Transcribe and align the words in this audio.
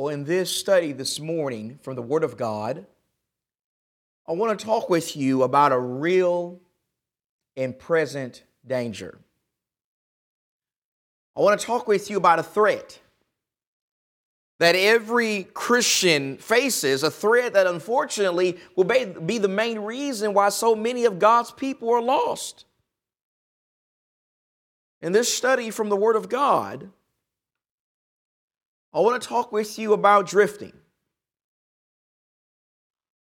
Well, 0.00 0.08
in 0.08 0.24
this 0.24 0.50
study 0.50 0.92
this 0.92 1.20
morning 1.20 1.78
from 1.82 1.94
the 1.94 2.00
Word 2.00 2.24
of 2.24 2.38
God, 2.38 2.86
I 4.26 4.32
want 4.32 4.58
to 4.58 4.64
talk 4.64 4.88
with 4.88 5.14
you 5.14 5.42
about 5.42 5.72
a 5.72 5.78
real 5.78 6.58
and 7.54 7.78
present 7.78 8.42
danger. 8.66 9.18
I 11.36 11.42
want 11.42 11.60
to 11.60 11.66
talk 11.66 11.86
with 11.86 12.08
you 12.08 12.16
about 12.16 12.38
a 12.38 12.42
threat 12.42 12.98
that 14.58 14.74
every 14.74 15.44
Christian 15.52 16.38
faces, 16.38 17.02
a 17.02 17.10
threat 17.10 17.52
that 17.52 17.66
unfortunately 17.66 18.56
will 18.76 18.84
be 18.84 19.36
the 19.36 19.48
main 19.48 19.80
reason 19.80 20.32
why 20.32 20.48
so 20.48 20.74
many 20.74 21.04
of 21.04 21.18
God's 21.18 21.50
people 21.50 21.90
are 21.90 22.00
lost. 22.00 22.64
In 25.02 25.12
this 25.12 25.30
study 25.30 25.68
from 25.68 25.90
the 25.90 25.96
Word 25.96 26.16
of 26.16 26.30
God, 26.30 26.88
I 28.92 29.00
want 29.00 29.20
to 29.20 29.28
talk 29.28 29.52
with 29.52 29.78
you 29.78 29.92
about 29.92 30.26
drifting. 30.26 30.72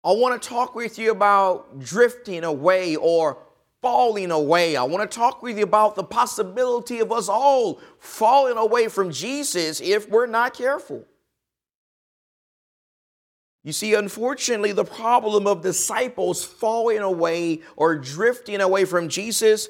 I 0.04 0.12
want 0.12 0.40
to 0.42 0.50
talk 0.50 0.76
with 0.76 1.00
you 1.00 1.12
about 1.12 1.80
drifting 1.80 2.44
away 2.44 2.96
or 2.96 3.40
falling 3.82 4.32
away. 4.32 4.76
I 4.76 4.84
want 4.84 5.10
to 5.10 5.18
talk 5.18 5.42
with 5.42 5.58
you 5.58 5.64
about 5.64 5.96
the 5.96 6.04
possibility 6.04 7.00
of 7.00 7.12
us 7.12 7.30
all 7.30 7.80
falling 8.00 8.58
away 8.58 8.88
from 8.88 9.12
Jesus 9.12 9.80
if 9.82 10.10
we're 10.10 10.28
not 10.28 10.54
careful. 10.54 11.06
You 13.64 13.72
see, 13.72 13.96
unfortunately, 13.96 14.74
the 14.74 14.86
problem 14.86 15.48
of 15.48 15.64
disciples 15.64 16.44
falling 16.44 17.00
away 17.00 17.62
or 17.76 17.96
drifting 17.96 18.62
away 18.62 18.86
from 18.86 19.10
Jesus, 19.10 19.70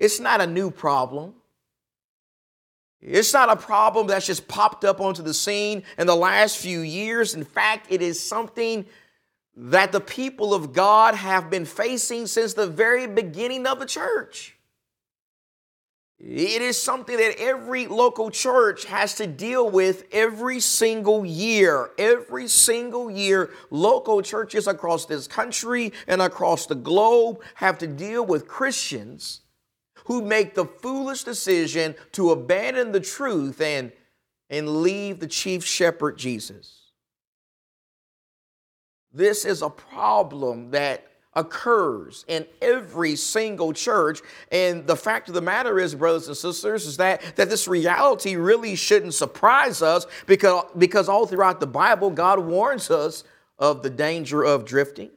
it's 0.00 0.18
not 0.18 0.40
a 0.40 0.46
new 0.46 0.72
problem. 0.72 1.34
It's 3.00 3.32
not 3.32 3.48
a 3.48 3.56
problem 3.56 4.08
that's 4.08 4.26
just 4.26 4.48
popped 4.48 4.84
up 4.84 5.00
onto 5.00 5.22
the 5.22 5.34
scene 5.34 5.84
in 5.98 6.06
the 6.06 6.16
last 6.16 6.58
few 6.58 6.80
years. 6.80 7.34
In 7.34 7.44
fact, 7.44 7.86
it 7.90 8.02
is 8.02 8.22
something 8.22 8.86
that 9.54 9.92
the 9.92 10.00
people 10.00 10.52
of 10.52 10.72
God 10.72 11.14
have 11.14 11.50
been 11.50 11.64
facing 11.64 12.26
since 12.26 12.54
the 12.54 12.66
very 12.66 13.06
beginning 13.06 13.66
of 13.66 13.78
the 13.78 13.86
church. 13.86 14.56
It 16.20 16.62
is 16.62 16.80
something 16.80 17.16
that 17.16 17.38
every 17.38 17.86
local 17.86 18.30
church 18.32 18.86
has 18.86 19.14
to 19.16 19.26
deal 19.28 19.70
with 19.70 20.04
every 20.10 20.58
single 20.58 21.24
year. 21.24 21.90
Every 21.96 22.48
single 22.48 23.08
year, 23.08 23.50
local 23.70 24.20
churches 24.22 24.66
across 24.66 25.06
this 25.06 25.28
country 25.28 25.92
and 26.08 26.20
across 26.20 26.66
the 26.66 26.74
globe 26.74 27.40
have 27.54 27.78
to 27.78 27.86
deal 27.86 28.26
with 28.26 28.48
Christians 28.48 29.42
who 30.08 30.22
make 30.22 30.54
the 30.54 30.64
foolish 30.64 31.22
decision 31.22 31.94
to 32.12 32.30
abandon 32.30 32.92
the 32.92 33.00
truth 33.00 33.60
and, 33.60 33.92
and 34.48 34.82
leave 34.82 35.20
the 35.20 35.26
chief 35.26 35.64
shepherd, 35.64 36.16
Jesus. 36.16 36.90
This 39.12 39.44
is 39.44 39.60
a 39.60 39.68
problem 39.68 40.70
that 40.70 41.06
occurs 41.34 42.24
in 42.26 42.46
every 42.62 43.16
single 43.16 43.74
church. 43.74 44.20
And 44.50 44.86
the 44.86 44.96
fact 44.96 45.28
of 45.28 45.34
the 45.34 45.42
matter 45.42 45.78
is, 45.78 45.94
brothers 45.94 46.26
and 46.26 46.36
sisters, 46.36 46.86
is 46.86 46.96
that, 46.96 47.36
that 47.36 47.50
this 47.50 47.68
reality 47.68 48.36
really 48.36 48.76
shouldn't 48.76 49.12
surprise 49.12 49.82
us 49.82 50.06
because, 50.26 50.64
because 50.76 51.10
all 51.10 51.26
throughout 51.26 51.60
the 51.60 51.66
Bible, 51.66 52.08
God 52.08 52.40
warns 52.40 52.90
us 52.90 53.24
of 53.58 53.82
the 53.82 53.90
danger 53.90 54.42
of 54.42 54.64
drifting. 54.64 55.10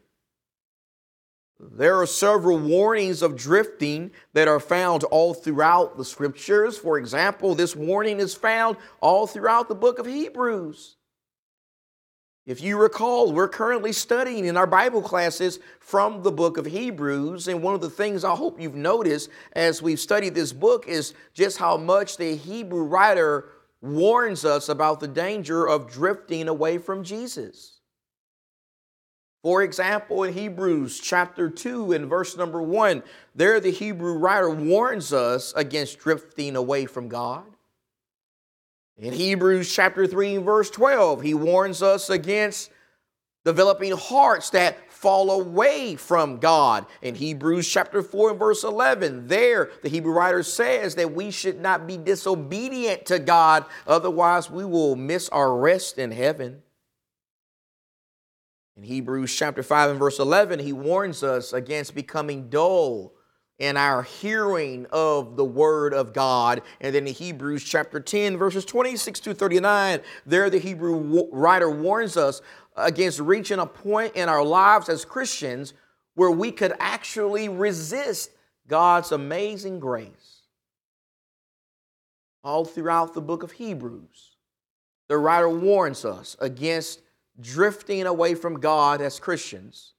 There 1.63 2.01
are 2.01 2.07
several 2.07 2.57
warnings 2.57 3.21
of 3.21 3.37
drifting 3.37 4.11
that 4.33 4.47
are 4.47 4.59
found 4.59 5.03
all 5.05 5.35
throughout 5.35 5.95
the 5.95 6.05
scriptures. 6.05 6.77
For 6.77 6.97
example, 6.97 7.53
this 7.53 7.75
warning 7.75 8.19
is 8.19 8.33
found 8.33 8.77
all 8.99 9.27
throughout 9.27 9.69
the 9.69 9.75
book 9.75 9.99
of 9.99 10.07
Hebrews. 10.07 10.95
If 12.47 12.61
you 12.61 12.79
recall, 12.79 13.31
we're 13.31 13.47
currently 13.47 13.93
studying 13.93 14.45
in 14.45 14.57
our 14.57 14.65
Bible 14.65 15.03
classes 15.03 15.59
from 15.79 16.23
the 16.23 16.31
book 16.31 16.57
of 16.57 16.65
Hebrews. 16.65 17.47
And 17.47 17.61
one 17.61 17.75
of 17.75 17.81
the 17.81 17.89
things 17.91 18.23
I 18.23 18.33
hope 18.35 18.59
you've 18.59 18.73
noticed 18.73 19.29
as 19.53 19.83
we've 19.83 19.99
studied 19.99 20.33
this 20.33 20.51
book 20.51 20.87
is 20.87 21.13
just 21.35 21.59
how 21.59 21.77
much 21.77 22.17
the 22.17 22.35
Hebrew 22.35 22.83
writer 22.83 23.49
warns 23.81 24.45
us 24.45 24.69
about 24.69 24.99
the 24.99 25.07
danger 25.07 25.67
of 25.67 25.91
drifting 25.91 26.47
away 26.47 26.79
from 26.79 27.03
Jesus. 27.03 27.80
For 29.43 29.63
example, 29.63 30.23
in 30.23 30.33
Hebrews 30.33 30.99
chapter 30.99 31.49
2 31.49 31.93
and 31.93 32.07
verse 32.07 32.37
number 32.37 32.61
1, 32.61 33.01
there 33.33 33.59
the 33.59 33.71
Hebrew 33.71 34.13
writer 34.13 34.49
warns 34.49 35.11
us 35.11 35.51
against 35.55 35.99
drifting 35.99 36.55
away 36.55 36.85
from 36.85 37.09
God. 37.09 37.45
In 38.97 39.13
Hebrews 39.13 39.73
chapter 39.73 40.05
3 40.05 40.35
and 40.35 40.45
verse 40.45 40.69
12, 40.69 41.23
he 41.23 41.33
warns 41.33 41.81
us 41.81 42.11
against 42.11 42.69
developing 43.43 43.93
hearts 43.93 44.51
that 44.51 44.91
fall 44.91 45.31
away 45.31 45.95
from 45.95 46.37
God. 46.37 46.85
In 47.01 47.15
Hebrews 47.15 47.67
chapter 47.67 48.03
4 48.03 48.31
and 48.31 48.39
verse 48.39 48.63
11, 48.63 49.27
there 49.27 49.71
the 49.81 49.89
Hebrew 49.89 50.13
writer 50.13 50.43
says 50.43 50.93
that 50.95 51.15
we 51.15 51.31
should 51.31 51.59
not 51.59 51.87
be 51.87 51.97
disobedient 51.97 53.07
to 53.07 53.17
God, 53.17 53.65
otherwise, 53.87 54.51
we 54.51 54.65
will 54.65 54.95
miss 54.95 55.29
our 55.29 55.57
rest 55.57 55.97
in 55.97 56.11
heaven. 56.11 56.61
In 58.77 58.83
Hebrews 58.83 59.35
chapter 59.35 59.63
5 59.63 59.91
and 59.91 59.99
verse 59.99 60.19
11, 60.19 60.59
he 60.59 60.73
warns 60.73 61.23
us 61.23 61.53
against 61.53 61.93
becoming 61.93 62.49
dull 62.49 63.13
in 63.59 63.77
our 63.77 64.01
hearing 64.01 64.87
of 64.91 65.35
the 65.35 65.45
word 65.45 65.93
of 65.93 66.13
God. 66.13 66.61
And 66.79 66.95
then 66.95 67.05
in 67.05 67.13
Hebrews 67.13 67.63
chapter 67.63 67.99
10, 67.99 68.37
verses 68.37 68.65
26 68.65 69.19
to 69.19 69.33
39, 69.33 69.99
there 70.25 70.49
the 70.49 70.57
Hebrew 70.57 71.27
writer 71.31 71.69
warns 71.69 72.17
us 72.17 72.41
against 72.75 73.19
reaching 73.19 73.59
a 73.59 73.65
point 73.65 74.15
in 74.15 74.29
our 74.29 74.43
lives 74.43 74.89
as 74.89 75.05
Christians 75.05 75.73
where 76.15 76.31
we 76.31 76.51
could 76.51 76.73
actually 76.79 77.49
resist 77.49 78.31
God's 78.67 79.11
amazing 79.11 79.79
grace. 79.79 80.41
All 82.43 82.65
throughout 82.65 83.13
the 83.13 83.21
book 83.21 83.43
of 83.43 83.51
Hebrews, 83.51 84.37
the 85.07 85.17
writer 85.17 85.49
warns 85.49 86.03
us 86.03 86.35
against 86.39 87.01
drifting 87.39 88.05
away 88.05 88.35
from 88.35 88.59
God 88.59 89.01
as 89.01 89.19
Christians. 89.19 89.93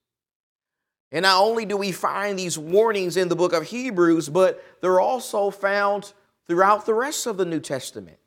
And 1.11 1.25
not 1.25 1.43
only 1.43 1.67
do 1.67 1.77
we 1.77 1.93
find 1.93 2.39
these 2.39 2.59
warnings 2.59 3.17
in 3.17 3.29
the 3.29 3.37
book 3.37 3.53
of 3.53 3.65
Hebrews, 3.65 4.29
but 4.29 4.63
they're 4.81 5.01
also 5.01 5.51
found 5.51 6.13
throughout 6.47 6.87
the 6.87 6.95
rest 6.95 7.27
of 7.27 7.37
the 7.37 7.45
New 7.45 7.61
Testament. 7.61 8.19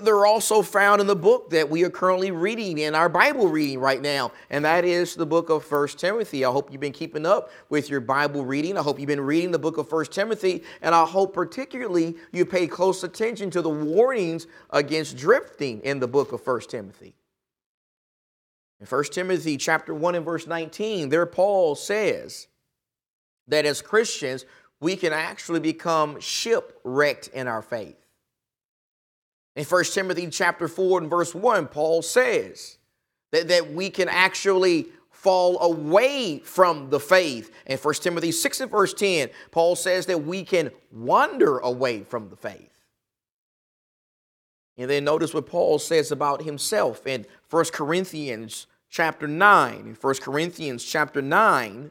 They're 0.00 0.24
also 0.24 0.62
found 0.62 1.00
in 1.00 1.06
the 1.06 1.16
book 1.16 1.50
that 1.50 1.68
we 1.68 1.84
are 1.84 1.90
currently 1.90 2.30
reading 2.30 2.78
in 2.78 2.94
our 2.94 3.10
Bible 3.10 3.48
reading 3.48 3.78
right 3.78 4.00
now, 4.00 4.32
and 4.48 4.64
that 4.64 4.84
is 4.84 5.14
the 5.14 5.26
book 5.26 5.50
of 5.50 5.64
First 5.64 5.98
Timothy. 5.98 6.44
I 6.44 6.50
hope 6.50 6.72
you've 6.72 6.80
been 6.80 6.92
keeping 6.92 7.26
up 7.26 7.50
with 7.68 7.90
your 7.90 8.00
Bible 8.00 8.44
reading. 8.44 8.78
I 8.78 8.82
hope 8.82 8.98
you've 8.98 9.06
been 9.06 9.20
reading 9.20 9.50
the 9.50 9.58
book 9.58 9.76
of 9.76 9.88
First 9.88 10.12
Timothy, 10.12 10.62
and 10.80 10.94
I 10.94 11.04
hope 11.04 11.34
particularly 11.34 12.14
you 12.32 12.46
pay 12.46 12.66
close 12.66 13.04
attention 13.04 13.50
to 13.50 13.60
the 13.60 13.68
warnings 13.68 14.46
against 14.70 15.18
drifting 15.18 15.80
in 15.80 16.00
the 16.00 16.08
book 16.08 16.32
of 16.32 16.42
First 16.42 16.70
Timothy. 16.70 17.14
In 18.82 18.88
1 18.88 19.04
Timothy 19.12 19.56
chapter 19.58 19.94
1 19.94 20.16
and 20.16 20.24
verse 20.24 20.48
19, 20.48 21.08
there 21.08 21.24
Paul 21.24 21.76
says 21.76 22.48
that 23.46 23.64
as 23.64 23.80
Christians, 23.80 24.44
we 24.80 24.96
can 24.96 25.12
actually 25.12 25.60
become 25.60 26.18
shipwrecked 26.18 27.28
in 27.28 27.46
our 27.46 27.62
faith. 27.62 28.04
In 29.54 29.64
1 29.64 29.84
Timothy 29.84 30.26
chapter 30.26 30.66
4 30.66 31.02
and 31.02 31.08
verse 31.08 31.32
1, 31.32 31.68
Paul 31.68 32.02
says 32.02 32.78
that, 33.30 33.46
that 33.46 33.72
we 33.72 33.88
can 33.88 34.08
actually 34.08 34.88
fall 35.12 35.60
away 35.60 36.40
from 36.40 36.90
the 36.90 36.98
faith. 36.98 37.52
In 37.66 37.78
1 37.78 37.94
Timothy 37.94 38.32
6 38.32 38.62
and 38.62 38.70
verse 38.72 38.94
10, 38.94 39.28
Paul 39.52 39.76
says 39.76 40.06
that 40.06 40.24
we 40.24 40.42
can 40.42 40.72
wander 40.90 41.58
away 41.58 42.02
from 42.02 42.30
the 42.30 42.36
faith. 42.36 42.72
And 44.76 44.90
then 44.90 45.04
notice 45.04 45.32
what 45.32 45.46
Paul 45.46 45.78
says 45.78 46.10
about 46.10 46.42
himself 46.42 47.06
in 47.06 47.26
1 47.48 47.66
Corinthians 47.66 48.66
chapter 48.92 49.26
9. 49.26 49.74
In 49.78 49.94
1 49.94 50.14
Corinthians 50.16 50.84
chapter 50.84 51.22
9, 51.22 51.90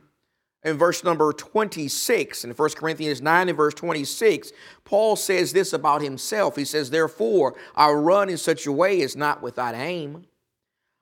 in 0.63 0.77
verse 0.77 1.03
number 1.03 1.33
26, 1.33 2.43
in 2.45 2.51
1 2.51 2.69
Corinthians 2.69 3.21
9 3.21 3.49
and 3.49 3.57
verse 3.57 3.73
26, 3.73 4.51
Paul 4.85 5.15
says 5.15 5.51
this 5.51 5.73
about 5.73 6.03
himself. 6.03 6.55
He 6.55 6.63
says, 6.63 6.91
Therefore, 6.91 7.55
I 7.75 7.89
run 7.89 8.29
in 8.29 8.37
such 8.37 8.67
a 8.67 8.71
way 8.71 9.01
as 9.01 9.15
not 9.15 9.41
without 9.41 9.73
aim. 9.73 10.27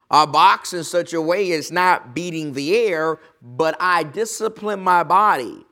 I 0.10 0.26
box 0.26 0.74
in 0.74 0.86
such 0.86 1.14
a 1.14 1.22
way 1.22 1.52
as 1.52 1.72
not 1.72 2.16
beating 2.16 2.54
the 2.54 2.76
air, 2.76 3.20
but 3.42 3.76
I 3.80 4.04
discipline 4.04 4.80
my 4.80 5.04
body 5.04 5.66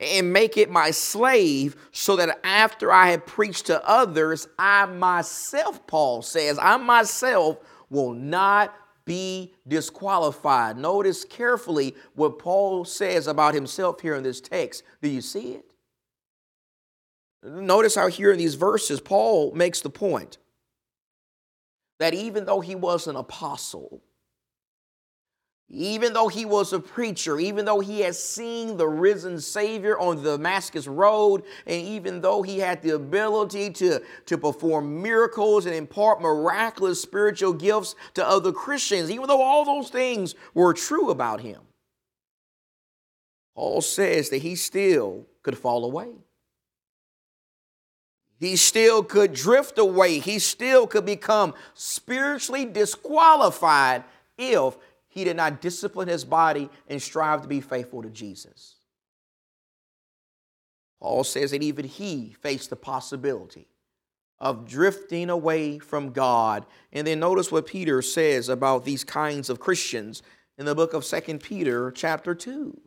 and 0.00 0.32
make 0.32 0.56
it 0.56 0.70
my 0.70 0.92
slave 0.92 1.76
so 1.90 2.16
that 2.16 2.38
after 2.44 2.92
I 2.92 3.10
have 3.10 3.26
preached 3.26 3.66
to 3.66 3.86
others, 3.86 4.46
I 4.58 4.86
myself, 4.86 5.86
Paul 5.88 6.22
says, 6.22 6.58
I 6.60 6.76
myself 6.76 7.58
will 7.90 8.12
not 8.12 8.74
be 9.06 9.54
disqualified. 9.66 10.76
Notice 10.76 11.24
carefully 11.24 11.94
what 12.14 12.38
Paul 12.38 12.84
says 12.84 13.26
about 13.26 13.54
himself 13.54 14.00
here 14.00 14.14
in 14.14 14.22
this 14.22 14.40
text. 14.40 14.82
Do 15.00 15.08
you 15.08 15.22
see 15.22 15.52
it? 15.52 15.72
Notice 17.42 17.94
how 17.94 18.08
here 18.08 18.32
in 18.32 18.38
these 18.38 18.56
verses, 18.56 19.00
Paul 19.00 19.52
makes 19.52 19.80
the 19.80 19.90
point 19.90 20.38
that 21.98 22.12
even 22.12 22.44
though 22.44 22.60
he 22.60 22.74
was 22.74 23.06
an 23.06 23.16
apostle, 23.16 24.02
even 25.68 26.12
though 26.12 26.28
he 26.28 26.44
was 26.44 26.72
a 26.72 26.78
preacher, 26.78 27.40
even 27.40 27.64
though 27.64 27.80
he 27.80 28.00
had 28.00 28.14
seen 28.14 28.76
the 28.76 28.86
risen 28.86 29.40
Savior 29.40 29.98
on 29.98 30.22
the 30.22 30.36
Damascus 30.36 30.86
Road, 30.86 31.42
and 31.66 31.82
even 31.82 32.20
though 32.20 32.42
he 32.42 32.60
had 32.60 32.82
the 32.82 32.90
ability 32.90 33.70
to, 33.70 34.00
to 34.26 34.38
perform 34.38 35.02
miracles 35.02 35.66
and 35.66 35.74
impart 35.74 36.20
miraculous 36.20 37.02
spiritual 37.02 37.52
gifts 37.52 37.96
to 38.14 38.26
other 38.26 38.52
Christians, 38.52 39.10
even 39.10 39.26
though 39.26 39.42
all 39.42 39.64
those 39.64 39.90
things 39.90 40.36
were 40.54 40.72
true 40.72 41.10
about 41.10 41.40
him, 41.40 41.60
Paul 43.56 43.80
says 43.80 44.30
that 44.30 44.38
he 44.38 44.54
still 44.54 45.26
could 45.42 45.58
fall 45.58 45.84
away. 45.84 46.12
He 48.38 48.54
still 48.56 49.02
could 49.02 49.32
drift 49.32 49.78
away. 49.78 50.18
He 50.18 50.38
still 50.38 50.86
could 50.86 51.06
become 51.06 51.54
spiritually 51.74 52.66
disqualified 52.66 54.04
if 54.36 54.76
he 55.16 55.24
did 55.24 55.34
not 55.38 55.62
discipline 55.62 56.08
his 56.08 56.26
body 56.26 56.68
and 56.88 57.00
strive 57.00 57.40
to 57.40 57.48
be 57.48 57.62
faithful 57.62 58.02
to 58.02 58.10
Jesus. 58.10 58.74
Paul 61.00 61.24
says 61.24 61.52
that 61.52 61.62
even 61.62 61.86
he 61.86 62.36
faced 62.42 62.68
the 62.68 62.76
possibility 62.76 63.66
of 64.38 64.68
drifting 64.68 65.30
away 65.30 65.78
from 65.78 66.12
God. 66.12 66.66
And 66.92 67.06
then 67.06 67.18
notice 67.18 67.50
what 67.50 67.66
Peter 67.66 68.02
says 68.02 68.50
about 68.50 68.84
these 68.84 69.04
kinds 69.04 69.48
of 69.48 69.58
Christians 69.58 70.22
in 70.58 70.66
the 70.66 70.74
book 70.74 70.92
of 70.92 71.02
Second 71.02 71.42
Peter, 71.42 71.90
chapter 71.90 72.34
2. 72.34 72.78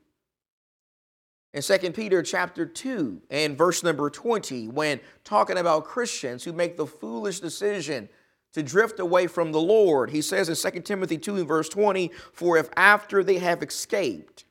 In 1.56 1.64
Second 1.64 1.94
Peter 1.96 2.22
chapter 2.22 2.64
2 2.68 3.24
and 3.32 3.58
verse 3.58 3.82
number 3.82 4.08
20, 4.12 4.68
when 4.68 5.00
talking 5.24 5.58
about 5.58 5.86
Christians 5.86 6.44
who 6.44 6.54
make 6.54 6.78
the 6.78 6.86
foolish 6.86 7.40
decision 7.40 8.08
to 8.54 8.64
drift 8.64 9.00
away 9.00 9.28
from 9.28 9.52
the 9.52 9.62
Lord. 9.62 10.10
He 10.10 10.22
says 10.22 10.50
in 10.50 10.72
2 10.72 10.82
Timothy 10.82 11.18
2 11.18 11.38
and 11.38 11.48
verse 11.48 11.70
20, 11.70 12.12
For 12.34 12.58
if 12.58 12.70
after 12.76 13.24
they 13.24 13.38
have 13.40 13.62
escaped 13.62 14.46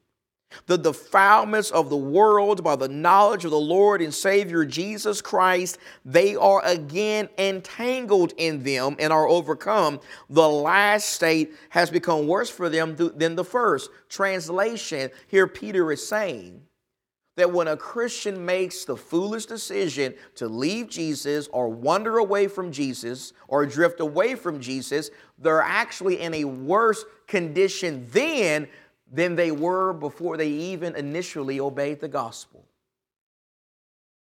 the 0.66 0.78
defilements 0.78 1.70
of 1.70 1.90
the 1.90 1.96
world 1.96 2.64
by 2.64 2.76
the 2.76 2.88
knowledge 2.88 3.44
of 3.44 3.50
the 3.50 3.60
Lord 3.60 4.00
and 4.00 4.14
Savior 4.14 4.64
Jesus 4.64 5.20
Christ, 5.20 5.78
they 6.04 6.36
are 6.36 6.64
again 6.64 7.28
entangled 7.36 8.32
in 8.36 8.62
them 8.62 8.96
and 8.98 9.12
are 9.12 9.28
overcome. 9.28 10.00
The 10.30 10.48
last 10.48 11.10
state 11.10 11.52
has 11.70 11.90
become 11.90 12.26
worse 12.26 12.50
for 12.50 12.68
them 12.68 12.96
than 12.96 13.36
the 13.36 13.44
first. 13.44 13.90
Translation 14.08 15.10
here, 15.26 15.46
Peter 15.46 15.92
is 15.92 16.06
saying 16.06 16.62
that 17.38 17.52
when 17.52 17.68
a 17.68 17.76
Christian 17.76 18.44
makes 18.44 18.84
the 18.84 18.96
foolish 18.96 19.46
decision 19.46 20.12
to 20.34 20.48
leave 20.48 20.88
Jesus 20.88 21.48
or 21.52 21.68
wander 21.68 22.18
away 22.18 22.48
from 22.48 22.72
Jesus 22.72 23.32
or 23.46 23.64
drift 23.64 24.00
away 24.00 24.34
from 24.34 24.60
Jesus, 24.60 25.10
they're 25.38 25.62
actually 25.62 26.18
in 26.18 26.34
a 26.34 26.44
worse 26.44 27.04
condition 27.28 28.08
then 28.10 28.66
than 29.12 29.36
they 29.36 29.52
were 29.52 29.92
before 29.92 30.36
they 30.36 30.48
even 30.48 30.96
initially 30.96 31.60
obeyed 31.60 32.00
the 32.00 32.08
gospel. 32.08 32.64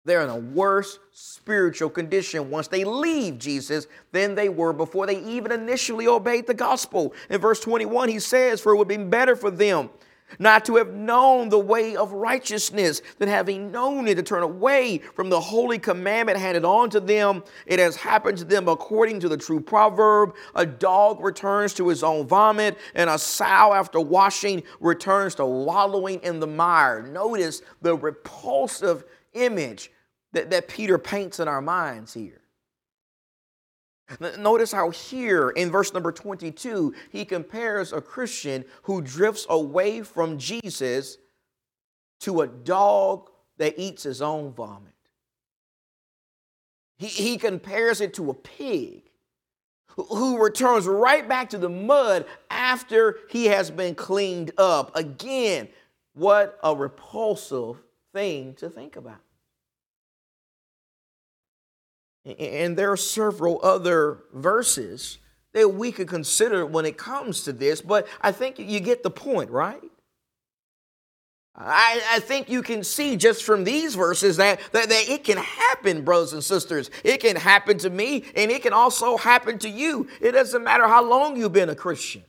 They're 0.03 0.21
in 0.21 0.29
a 0.29 0.35
worse 0.35 0.99
spiritual 1.13 1.91
condition 1.91 2.49
once 2.49 2.67
they 2.67 2.83
leave 2.83 3.39
Jesus 3.39 3.87
than 4.11 4.35
they 4.35 4.49
were 4.49 4.73
before 4.73 5.07
they 5.07 5.21
even 5.21 5.53
initially 5.53 6.05
obeyed 6.05 6.47
the 6.47 6.53
gospel. 6.53 7.13
In 7.29 7.39
verse 7.39 7.61
21, 7.61 8.09
he 8.09 8.19
says, 8.19 8.59
For 8.59 8.73
it 8.73 8.77
would 8.77 8.89
be 8.89 8.97
better 8.97 9.37
for 9.37 9.49
them 9.49 9.89
not 10.39 10.65
to 10.65 10.75
have 10.75 10.93
known 10.93 11.49
the 11.49 11.59
way 11.59 11.95
of 11.95 12.11
righteousness, 12.11 13.01
than 13.19 13.29
having 13.29 13.71
known 13.71 14.07
it 14.07 14.15
to 14.15 14.23
turn 14.23 14.43
away 14.43 14.99
from 15.15 15.29
the 15.29 15.39
holy 15.39 15.79
commandment 15.79 16.37
handed 16.37 16.65
on 16.65 16.89
to 16.89 16.99
them. 16.99 17.43
It 17.65 17.79
has 17.79 17.95
happened 17.95 18.37
to 18.39 18.45
them 18.45 18.67
according 18.67 19.19
to 19.21 19.29
the 19.29 19.37
true 19.37 19.59
proverb 19.59 20.35
a 20.55 20.65
dog 20.65 21.23
returns 21.23 21.73
to 21.75 21.87
his 21.87 22.03
own 22.03 22.27
vomit, 22.27 22.77
and 22.93 23.09
a 23.09 23.17
sow 23.17 23.73
after 23.73 23.99
washing 23.99 24.63
returns 24.79 25.35
to 25.35 25.45
wallowing 25.45 26.19
in 26.23 26.39
the 26.39 26.47
mire. 26.47 27.01
Notice 27.01 27.61
the 27.81 27.95
repulsive 27.95 29.03
image 29.33 29.91
that, 30.33 30.49
that 30.49 30.67
Peter 30.67 30.97
paints 30.97 31.39
in 31.39 31.47
our 31.47 31.61
minds 31.61 32.13
here. 32.13 32.41
Notice 34.37 34.71
how 34.71 34.91
here 34.91 35.49
in 35.49 35.71
verse 35.71 35.93
number 35.93 36.11
22, 36.11 36.93
he 37.11 37.25
compares 37.25 37.91
a 37.91 38.01
Christian 38.01 38.63
who 38.83 39.01
drifts 39.01 39.47
away 39.49 40.01
from 40.01 40.37
Jesus 40.37 41.17
to 42.19 42.41
a 42.41 42.47
dog 42.47 43.29
that 43.57 43.73
eats 43.77 44.03
his 44.03 44.21
own 44.21 44.53
vomit. 44.53 44.93
He, 46.97 47.07
he 47.07 47.37
compares 47.37 47.99
it 47.99 48.13
to 48.15 48.29
a 48.29 48.33
pig 48.33 49.09
who 49.87 50.43
returns 50.43 50.85
right 50.85 51.27
back 51.27 51.49
to 51.49 51.57
the 51.57 51.69
mud 51.69 52.25
after 52.49 53.17
he 53.29 53.45
has 53.45 53.71
been 53.71 53.95
cleaned 53.95 54.51
up. 54.57 54.95
Again, 54.95 55.69
what 56.13 56.59
a 56.63 56.75
repulsive 56.75 57.81
thing 58.13 58.53
to 58.55 58.69
think 58.69 58.97
about. 58.97 59.24
And 62.25 62.75
there 62.75 62.91
are 62.91 62.97
several 62.97 63.59
other 63.63 64.19
verses 64.33 65.19
that 65.53 65.69
we 65.69 65.91
could 65.91 66.07
consider 66.07 66.65
when 66.65 66.85
it 66.85 66.97
comes 66.97 67.43
to 67.43 67.53
this, 67.53 67.81
but 67.81 68.07
I 68.21 68.31
think 68.31 68.59
you 68.59 68.79
get 68.79 69.03
the 69.03 69.09
point, 69.09 69.49
right? 69.51 69.81
I, 71.57 72.01
I, 72.11 72.19
think 72.19 72.49
you 72.49 72.61
can 72.61 72.83
see 72.83 73.15
just 73.15 73.45
from 73.45 73.63
these 73.63 73.95
verses 73.95 74.35
that, 74.37 74.59
that, 74.73 74.89
that 74.89 75.09
it 75.09 75.23
can 75.23 75.37
happen, 75.37 76.03
brothers 76.03 76.33
and 76.33 76.43
sisters. 76.43 76.91
It 77.05 77.21
can 77.21 77.37
happen 77.37 77.77
to 77.77 77.89
me, 77.89 78.25
and 78.35 78.51
it 78.51 78.61
can 78.61 78.73
also 78.73 79.15
happen 79.15 79.57
to 79.59 79.69
you. 79.69 80.09
It 80.19 80.33
doesn't 80.33 80.65
matter 80.65 80.85
how 80.85 81.07
long 81.07 81.37
you've 81.37 81.53
been 81.53 81.69
a 81.69 81.75
Christian. 81.75 82.25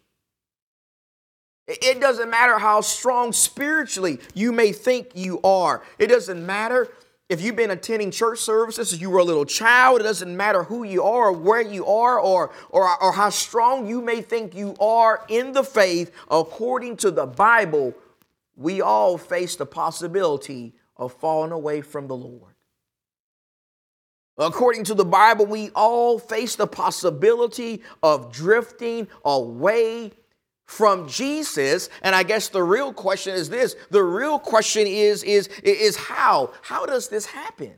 It 1.66 2.00
doesn't 2.00 2.30
matter 2.30 2.58
how 2.58 2.80
strong 2.80 3.32
spiritually 3.32 4.20
you 4.34 4.52
may 4.52 4.70
think 4.70 5.10
you 5.14 5.40
are. 5.42 5.82
It 5.98 6.06
doesn't 6.06 6.46
matter 6.46 6.92
if 7.28 7.40
you've 7.40 7.56
been 7.56 7.72
attending 7.72 8.10
church 8.10 8.38
services 8.38 9.00
you 9.00 9.10
were 9.10 9.18
a 9.18 9.24
little 9.24 9.44
child, 9.44 10.00
it 10.00 10.04
doesn't 10.04 10.36
matter 10.36 10.62
who 10.62 10.84
you 10.84 11.02
are 11.02 11.28
or 11.28 11.32
where 11.32 11.60
you 11.60 11.84
are 11.86 12.20
or, 12.20 12.52
or, 12.70 13.02
or 13.02 13.12
how 13.12 13.30
strong 13.30 13.86
you 13.86 14.00
may 14.00 14.22
think 14.22 14.54
you 14.54 14.76
are 14.78 15.24
in 15.28 15.52
the 15.52 15.64
faith, 15.64 16.12
according 16.30 16.96
to 16.98 17.10
the 17.10 17.26
Bible, 17.26 17.94
we 18.54 18.80
all 18.80 19.18
face 19.18 19.56
the 19.56 19.66
possibility 19.66 20.72
of 20.96 21.12
falling 21.14 21.52
away 21.52 21.80
from 21.80 22.06
the 22.06 22.16
Lord. 22.16 22.54
According 24.38 24.84
to 24.84 24.94
the 24.94 25.04
Bible, 25.04 25.46
we 25.46 25.70
all 25.70 26.18
face 26.18 26.56
the 26.56 26.66
possibility 26.66 27.82
of 28.02 28.32
drifting 28.32 29.08
away 29.24 30.12
from 30.66 31.08
Jesus. 31.08 31.88
And 32.02 32.14
I 32.14 32.22
guess 32.22 32.48
the 32.48 32.62
real 32.62 32.92
question 32.92 33.34
is 33.34 33.48
this. 33.48 33.76
The 33.90 34.02
real 34.02 34.38
question 34.38 34.86
is, 34.86 35.22
is, 35.22 35.48
is 35.62 35.96
how? 35.96 36.52
How 36.62 36.84
does 36.86 37.08
this 37.08 37.26
happen? 37.26 37.74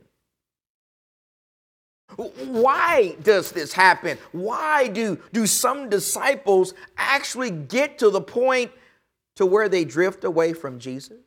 Why 2.15 3.15
does 3.21 3.51
this 3.51 3.71
happen? 3.71 4.17
Why 4.31 4.87
do, 4.87 5.19
do 5.31 5.45
some 5.45 5.89
disciples 5.89 6.73
actually 6.97 7.51
get 7.51 7.99
to 7.99 8.09
the 8.09 8.21
point 8.21 8.71
to 9.35 9.45
where 9.45 9.69
they 9.69 9.85
drift 9.85 10.23
away 10.23 10.53
from 10.53 10.79
Jesus? 10.79 11.19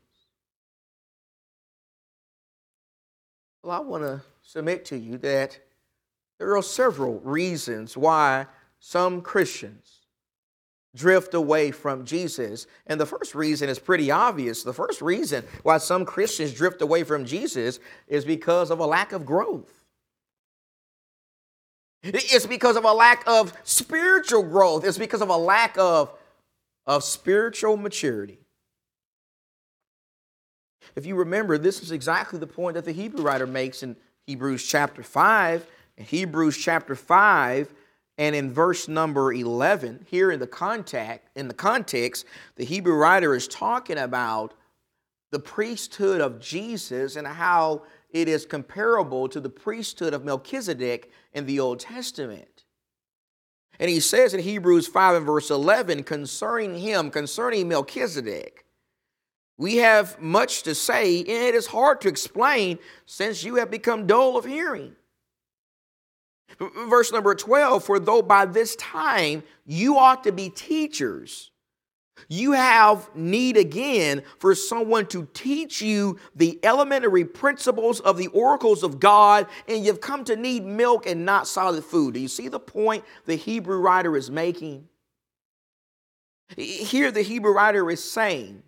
Well, 3.62 3.76
I 3.76 3.80
want 3.80 4.02
to 4.02 4.22
submit 4.42 4.84
to 4.86 4.98
you 4.98 5.18
that 5.18 5.58
there 6.38 6.56
are 6.56 6.62
several 6.62 7.20
reasons 7.20 7.96
why 7.96 8.46
some 8.80 9.22
Christians 9.22 10.01
drift 10.94 11.34
away 11.34 11.70
from 11.70 12.04
Jesus. 12.04 12.66
And 12.86 13.00
the 13.00 13.06
first 13.06 13.34
reason 13.34 13.68
is 13.68 13.78
pretty 13.78 14.10
obvious. 14.10 14.62
The 14.62 14.72
first 14.72 15.00
reason 15.00 15.44
why 15.62 15.78
some 15.78 16.04
Christians 16.04 16.52
drift 16.52 16.82
away 16.82 17.04
from 17.04 17.24
Jesus 17.24 17.80
is 18.08 18.24
because 18.24 18.70
of 18.70 18.80
a 18.80 18.86
lack 18.86 19.12
of 19.12 19.24
growth. 19.24 19.82
It's 22.02 22.46
because 22.46 22.76
of 22.76 22.84
a 22.84 22.92
lack 22.92 23.22
of 23.28 23.52
spiritual 23.62 24.42
growth. 24.42 24.84
It's 24.84 24.98
because 24.98 25.22
of 25.22 25.28
a 25.28 25.36
lack 25.36 25.78
of, 25.78 26.12
of 26.84 27.04
spiritual 27.04 27.76
maturity. 27.76 28.38
If 30.96 31.06
you 31.06 31.14
remember, 31.14 31.58
this 31.58 31.80
is 31.80 31.92
exactly 31.92 32.38
the 32.38 32.46
point 32.46 32.74
that 32.74 32.84
the 32.84 32.92
Hebrew 32.92 33.22
writer 33.22 33.46
makes 33.46 33.82
in 33.82 33.96
Hebrews 34.26 34.66
chapter 34.66 35.02
5. 35.02 35.66
In 35.96 36.04
Hebrews 36.04 36.56
chapter 36.56 36.94
5, 36.94 37.72
and 38.18 38.36
in 38.36 38.52
verse 38.52 38.88
number 38.88 39.32
11, 39.32 40.06
here 40.08 40.30
in 40.30 40.38
the 40.38 40.46
contact, 40.46 41.28
in 41.36 41.48
the 41.48 41.54
context, 41.54 42.26
the 42.56 42.64
Hebrew 42.64 42.94
writer 42.94 43.34
is 43.34 43.48
talking 43.48 43.98
about 43.98 44.54
the 45.30 45.38
priesthood 45.38 46.20
of 46.20 46.38
Jesus 46.38 47.16
and 47.16 47.26
how 47.26 47.82
it 48.10 48.28
is 48.28 48.44
comparable 48.44 49.28
to 49.28 49.40
the 49.40 49.48
priesthood 49.48 50.12
of 50.12 50.24
Melchizedek 50.24 51.10
in 51.32 51.46
the 51.46 51.58
Old 51.58 51.80
Testament. 51.80 52.64
And 53.80 53.88
he 53.88 54.00
says 54.00 54.34
in 54.34 54.40
Hebrews 54.40 54.86
5 54.86 55.16
and 55.16 55.26
verse 55.26 55.50
11, 55.50 56.04
concerning 56.04 56.78
him, 56.78 57.10
concerning 57.10 57.68
Melchizedek, 57.68 58.66
we 59.56 59.76
have 59.76 60.20
much 60.20 60.62
to 60.64 60.74
say, 60.74 61.20
and 61.20 61.28
it 61.28 61.54
is 61.54 61.66
hard 61.66 62.00
to 62.02 62.08
explain 62.08 62.78
since 63.06 63.42
you 63.42 63.56
have 63.56 63.70
become 63.70 64.06
dull 64.06 64.36
of 64.36 64.44
hearing. 64.44 64.94
Verse 66.58 67.12
number 67.12 67.34
12 67.34 67.84
For 67.84 67.98
though 67.98 68.22
by 68.22 68.46
this 68.46 68.76
time 68.76 69.42
you 69.64 69.98
ought 69.98 70.24
to 70.24 70.32
be 70.32 70.48
teachers, 70.48 71.50
you 72.28 72.52
have 72.52 73.14
need 73.14 73.56
again 73.56 74.22
for 74.38 74.54
someone 74.54 75.06
to 75.06 75.28
teach 75.34 75.82
you 75.82 76.18
the 76.34 76.58
elementary 76.62 77.24
principles 77.24 78.00
of 78.00 78.16
the 78.16 78.28
oracles 78.28 78.82
of 78.82 79.00
God, 79.00 79.46
and 79.66 79.84
you've 79.84 80.00
come 80.00 80.24
to 80.24 80.36
need 80.36 80.64
milk 80.64 81.06
and 81.06 81.24
not 81.24 81.46
solid 81.46 81.84
food. 81.84 82.14
Do 82.14 82.20
you 82.20 82.28
see 82.28 82.48
the 82.48 82.60
point 82.60 83.04
the 83.24 83.36
Hebrew 83.36 83.78
writer 83.78 84.16
is 84.16 84.30
making? 84.30 84.88
Here, 86.56 87.10
the 87.10 87.22
Hebrew 87.22 87.52
writer 87.52 87.90
is 87.90 88.04
saying 88.04 88.62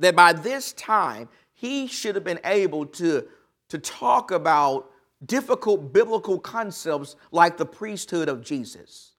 that 0.00 0.16
by 0.16 0.32
this 0.32 0.72
time, 0.72 1.28
he 1.52 1.86
should 1.86 2.16
have 2.16 2.24
been 2.24 2.40
able 2.44 2.86
to, 2.86 3.26
to 3.68 3.78
talk 3.78 4.32
about 4.32 4.90
difficult 5.26 5.92
biblical 5.92 6.38
concepts 6.38 7.16
like 7.30 7.56
the 7.56 7.66
priesthood 7.66 8.28
of 8.28 8.42
Jesus. 8.42 9.12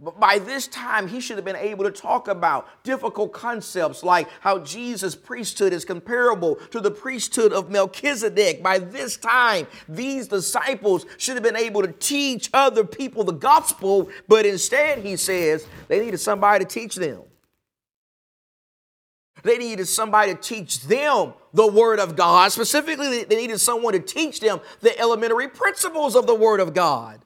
But 0.00 0.20
by 0.20 0.38
this 0.38 0.68
time, 0.68 1.08
he 1.08 1.20
should 1.20 1.36
have 1.36 1.44
been 1.44 1.56
able 1.56 1.84
to 1.84 1.90
talk 1.90 2.28
about 2.28 2.68
difficult 2.84 3.32
concepts 3.32 4.04
like 4.04 4.28
how 4.40 4.60
Jesus' 4.60 5.16
priesthood 5.16 5.72
is 5.72 5.84
comparable 5.84 6.56
to 6.70 6.80
the 6.80 6.90
priesthood 6.90 7.52
of 7.52 7.70
Melchizedek. 7.70 8.62
By 8.62 8.78
this 8.78 9.16
time, 9.16 9.66
these 9.88 10.28
disciples 10.28 11.04
should 11.16 11.34
have 11.34 11.42
been 11.42 11.56
able 11.56 11.82
to 11.82 11.92
teach 11.92 12.50
other 12.52 12.84
people 12.84 13.24
the 13.24 13.32
gospel, 13.32 14.08
but 14.28 14.46
instead, 14.46 14.98
he 14.98 15.16
says, 15.16 15.66
they 15.88 15.98
needed 15.98 16.18
somebody 16.18 16.64
to 16.64 16.70
teach 16.70 16.94
them. 16.94 17.22
They 19.42 19.58
needed 19.58 19.86
somebody 19.86 20.34
to 20.34 20.40
teach 20.40 20.80
them 20.82 21.34
the 21.52 21.66
Word 21.66 22.00
of 22.00 22.16
God. 22.16 22.52
Specifically, 22.52 23.24
they 23.24 23.36
needed 23.36 23.60
someone 23.60 23.92
to 23.92 24.00
teach 24.00 24.40
them 24.40 24.60
the 24.80 24.98
elementary 24.98 25.48
principles 25.48 26.16
of 26.16 26.26
the 26.26 26.34
Word 26.34 26.60
of 26.60 26.74
God. 26.74 27.24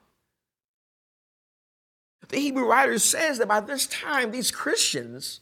The 2.29 2.39
Hebrew 2.39 2.65
writer 2.65 2.97
says 2.97 3.37
that 3.37 3.47
by 3.47 3.59
this 3.59 3.85
time, 3.85 4.31
these 4.31 4.49
Christians 4.49 5.41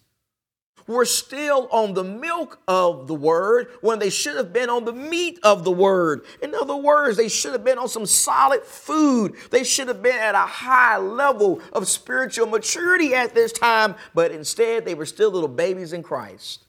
were 0.88 1.05
still 1.05 1.67
on 1.71 1.93
the 1.93 2.03
milk 2.03 2.59
of 2.67 3.07
the 3.07 3.15
word 3.15 3.67
when 3.81 4.00
they 4.00 4.09
should 4.09 4.35
have 4.35 4.53
been 4.53 4.69
on 4.69 4.85
the 4.85 4.93
meat 4.93 5.39
of 5.43 5.63
the 5.63 5.71
word. 5.71 6.21
In 6.41 6.53
other 6.55 6.75
words, 6.75 7.17
they 7.17 7.29
should 7.29 7.53
have 7.53 7.63
been 7.63 7.77
on 7.77 7.88
some 7.88 8.05
solid 8.05 8.63
food. 8.63 9.35
They 9.50 9.63
should 9.63 9.88
have 9.88 10.01
been 10.01 10.17
at 10.17 10.35
a 10.35 10.39
high 10.39 10.97
level 10.97 11.61
of 11.73 11.88
spiritual 11.88 12.47
maturity 12.47 13.13
at 13.13 13.33
this 13.33 13.51
time, 13.51 13.95
but 14.13 14.31
instead 14.31 14.85
they 14.85 14.95
were 14.95 15.05
still 15.05 15.31
little 15.31 15.50
babies 15.50 15.93
in 15.93 16.03
Christ. 16.03 16.65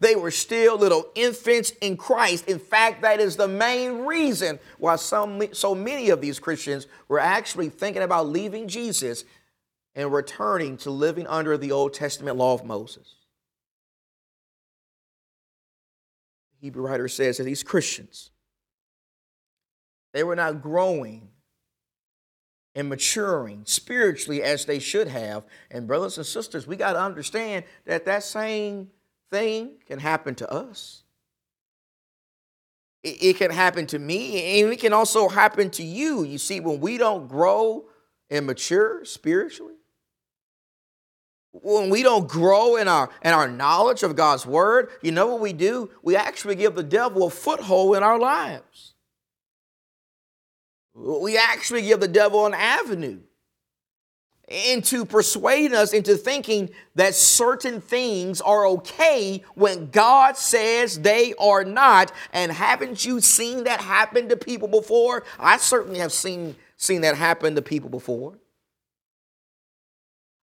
They 0.00 0.16
were 0.16 0.30
still 0.30 0.76
little 0.76 1.06
infants 1.14 1.70
in 1.80 1.96
Christ. 1.96 2.46
In 2.46 2.58
fact, 2.58 3.00
that 3.02 3.20
is 3.20 3.36
the 3.36 3.48
main 3.48 4.04
reason 4.04 4.58
why 4.76 4.96
some, 4.96 5.42
so 5.52 5.74
many 5.74 6.10
of 6.10 6.20
these 6.20 6.38
Christians 6.38 6.86
were 7.08 7.18
actually 7.18 7.70
thinking 7.70 8.02
about 8.02 8.28
leaving 8.28 8.68
Jesus 8.68 9.24
and 9.98 10.12
returning 10.12 10.76
to 10.76 10.92
living 10.92 11.26
under 11.26 11.58
the 11.58 11.72
Old 11.72 11.92
Testament 11.92 12.36
law 12.36 12.54
of 12.54 12.64
Moses. 12.64 13.16
The 16.52 16.66
Hebrew 16.66 16.86
writer 16.86 17.08
says 17.08 17.38
that 17.38 17.42
these 17.42 17.64
Christians, 17.64 18.30
they 20.14 20.22
were 20.22 20.36
not 20.36 20.62
growing 20.62 21.30
and 22.76 22.88
maturing 22.88 23.62
spiritually 23.64 24.40
as 24.40 24.66
they 24.66 24.78
should 24.78 25.08
have. 25.08 25.44
And 25.68 25.88
brothers 25.88 26.16
and 26.16 26.24
sisters, 26.24 26.64
we 26.64 26.76
got 26.76 26.92
to 26.92 27.00
understand 27.00 27.64
that 27.84 28.04
that 28.04 28.22
same 28.22 28.90
thing 29.32 29.78
can 29.88 29.98
happen 29.98 30.36
to 30.36 30.48
us. 30.48 31.02
It, 33.02 33.36
can 33.36 33.50
happen 33.50 33.86
to 33.86 33.98
me, 33.98 34.60
and 34.60 34.72
it 34.72 34.78
can 34.78 34.92
also 34.92 35.28
happen 35.28 35.70
to 35.70 35.82
you. 35.82 36.22
You 36.22 36.38
see, 36.38 36.60
when 36.60 36.78
we 36.78 36.98
don't 36.98 37.26
grow 37.26 37.86
and 38.30 38.46
mature 38.46 39.04
spiritually, 39.04 39.77
when 41.52 41.90
we 41.90 42.02
don't 42.02 42.28
grow 42.28 42.76
in 42.76 42.88
our 42.88 43.10
in 43.22 43.32
our 43.32 43.48
knowledge 43.48 44.02
of 44.02 44.16
God's 44.16 44.46
word, 44.46 44.90
you 45.02 45.12
know 45.12 45.26
what 45.26 45.40
we 45.40 45.52
do? 45.52 45.90
We 46.02 46.16
actually 46.16 46.54
give 46.56 46.74
the 46.74 46.82
devil 46.82 47.26
a 47.26 47.30
foothold 47.30 47.96
in 47.96 48.02
our 48.02 48.18
lives. 48.18 48.94
We 50.94 51.38
actually 51.38 51.82
give 51.82 52.00
the 52.00 52.08
devil 52.08 52.44
an 52.46 52.54
avenue 52.54 53.20
into 54.48 55.04
persuading 55.04 55.76
us 55.76 55.92
into 55.92 56.16
thinking 56.16 56.70
that 56.94 57.14
certain 57.14 57.80
things 57.80 58.40
are 58.40 58.66
okay 58.66 59.42
when 59.54 59.90
God 59.90 60.36
says 60.36 61.00
they 61.00 61.34
are 61.38 61.64
not. 61.64 62.12
And 62.32 62.50
haven't 62.50 63.04
you 63.04 63.20
seen 63.20 63.64
that 63.64 63.80
happen 63.80 64.28
to 64.30 64.36
people 64.36 64.68
before? 64.68 65.24
I 65.38 65.58
certainly 65.58 65.98
have 65.98 66.12
seen, 66.12 66.56
seen 66.76 67.02
that 67.02 67.16
happen 67.16 67.54
to 67.56 67.62
people 67.62 67.90
before. 67.90 68.38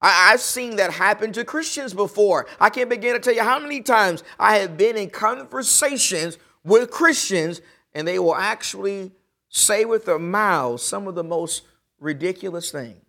I, 0.06 0.32
have 0.32 0.40
seen 0.42 0.76
that 0.76 0.92
happen 0.92 1.32
to 1.34 1.44
Christians 1.44 1.94
before. 1.94 2.46
I 2.60 2.70
can't 2.70 2.90
begin 2.90 3.14
to 3.14 3.20
tell 3.20 3.34
you 3.34 3.44
how 3.44 3.60
many 3.60 3.82
times 3.82 4.24
I 4.40 4.58
have 4.58 4.78
been 4.78 4.98
in 4.98 5.10
conversations 5.10 6.38
with 6.64 6.92
Christians 6.92 7.62
and 7.96 8.08
they 8.08 8.20
will 8.20 8.36
actually 8.36 9.14
say 9.50 9.84
with 9.84 10.06
their 10.06 10.20
mouths 10.20 10.84
some 10.84 11.08
of 11.08 11.16
the 11.16 11.24
most 11.24 11.64
ridiculous 12.00 12.72
things. 12.72 13.02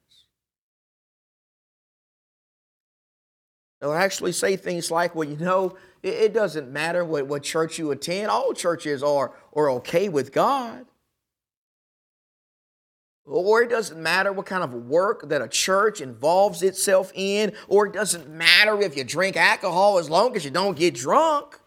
They'll 3.81 3.93
actually 3.93 4.33
say 4.33 4.57
things 4.57 4.91
like, 4.91 5.15
well, 5.15 5.29
you 5.29 5.37
know, 5.37 5.77
it, 6.03 6.15
it 6.15 6.35
doesn't 6.35 6.73
matter 6.73 7.05
what, 7.05 7.27
what 7.27 7.43
church 7.43 7.79
you 7.79 7.91
attend. 7.91 8.31
All 8.31 8.55
churches 8.55 9.03
are, 9.03 9.33
are 9.53 9.71
okay 9.73 10.09
with 10.09 10.33
God. 10.33 10.87
Or 13.27 13.63
it 13.63 13.71
doesn't 13.71 14.01
matter 14.01 14.33
what 14.33 14.47
kind 14.47 14.63
of 14.63 14.73
work 14.73 15.29
that 15.29 15.43
a 15.43 15.49
church 15.49 16.01
involves 16.01 16.63
itself 16.63 17.11
in, 17.15 17.53
or 17.67 17.87
it 17.87 17.93
doesn't 17.93 18.29
matter 18.31 18.81
if 18.81 18.97
you 18.97 19.03
drink 19.03 19.37
alcohol 19.37 19.99
as 19.99 20.09
long 20.09 20.37
as 20.37 20.45
you 20.45 20.51
don't 20.53 20.79
get 20.79 20.95
drunk. 20.95 21.59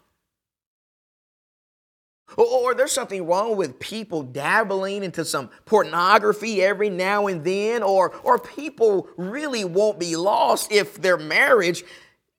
Or 2.36 2.74
there's 2.74 2.92
something 2.92 3.26
wrong 3.26 3.56
with 3.56 3.78
people 3.78 4.22
dabbling 4.22 5.04
into 5.04 5.24
some 5.24 5.50
pornography 5.66 6.62
every 6.62 6.88
now 6.88 7.26
and 7.26 7.44
then, 7.44 7.82
or, 7.82 8.14
or 8.22 8.38
people 8.38 9.08
really 9.16 9.64
won't 9.64 9.98
be 9.98 10.16
lost 10.16 10.72
if 10.72 10.94
their 11.02 11.18
marriage 11.18 11.84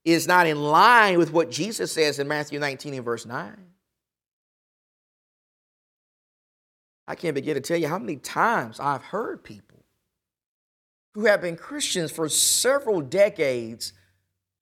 is 0.03 0.27
not 0.27 0.47
in 0.47 0.61
line 0.61 1.19
with 1.19 1.31
what 1.31 1.51
Jesus 1.51 1.91
says 1.91 2.19
in 2.19 2.27
Matthew 2.27 2.57
19 2.57 2.93
and 2.95 3.05
verse 3.05 3.25
9. 3.25 3.70
I 7.07 7.15
can't 7.15 7.35
begin 7.35 7.55
to 7.55 7.61
tell 7.61 7.77
you 7.77 7.87
how 7.87 7.99
many 7.99 8.17
times 8.17 8.79
I've 8.79 9.03
heard 9.03 9.43
people 9.43 9.83
who 11.13 11.25
have 11.25 11.41
been 11.41 11.57
Christians 11.57 12.11
for 12.11 12.29
several 12.29 13.01
decades 13.01 13.93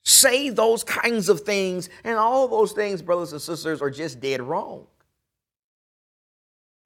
say 0.04 0.50
those 0.50 0.84
kinds 0.84 1.30
of 1.30 1.42
things, 1.42 1.90
and 2.04 2.18
all 2.18 2.48
those 2.48 2.72
things, 2.72 3.02
brothers 3.02 3.34
and 3.34 3.42
sisters, 3.42 3.82
are 3.82 3.92
just 3.92 4.20
dead 4.20 4.42
wrong. 4.42 4.88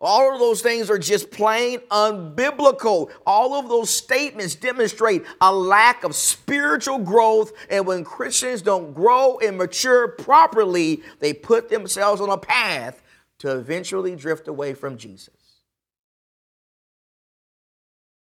All 0.01 0.33
of 0.33 0.39
those 0.39 0.62
things 0.62 0.89
are 0.89 0.98
just 0.98 1.31
plain 1.31 1.79
unbiblical. 1.89 3.10
All 3.25 3.53
of 3.53 3.69
those 3.69 3.89
statements 3.89 4.53
demonstrate 4.53 5.24
a 5.39 5.53
lack 5.53 6.03
of 6.03 6.13
spiritual 6.13 6.98
growth. 6.98 7.53
And 7.69 7.88
when 7.88 8.03
Christians 8.03 8.62
don't 8.62 8.93
grow 8.93 9.39
and 9.39 9.57
mature 9.57 10.10
properly, 10.10 11.03
they 11.19 11.31
put 11.33 11.69
themselves 11.69 12.19
on 12.19 12.29
a 12.29 12.38
path 12.38 13.01
to 13.39 13.57
eventually 13.57 14.17
drift 14.17 14.50
away 14.50 14.74
from 14.74 14.98
Jesus. 14.98 15.42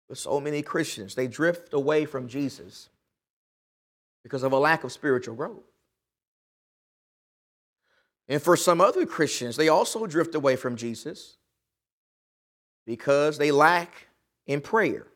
But 0.08 0.18
so 0.18 0.40
many 0.40 0.62
Christians, 0.62 1.16
they 1.16 1.28
drift 1.28 1.74
away 1.74 2.06
from 2.06 2.28
Jesus 2.28 2.90
because 4.24 4.44
of 4.44 4.52
a 4.52 4.60
lack 4.60 4.84
of 4.84 4.92
spiritual 4.92 5.36
growth. 5.36 5.64
And 8.28 8.42
for 8.42 8.58
some 8.58 8.82
other 8.82 9.06
Christians, 9.06 9.56
they 9.56 9.70
also 9.70 10.06
drift 10.08 10.34
away 10.36 10.56
from 10.56 10.76
Jesus 10.76 11.38
because 12.86 13.38
they 13.38 13.52
lack 13.52 14.08
in 14.48 14.62
prayer. 14.62 15.08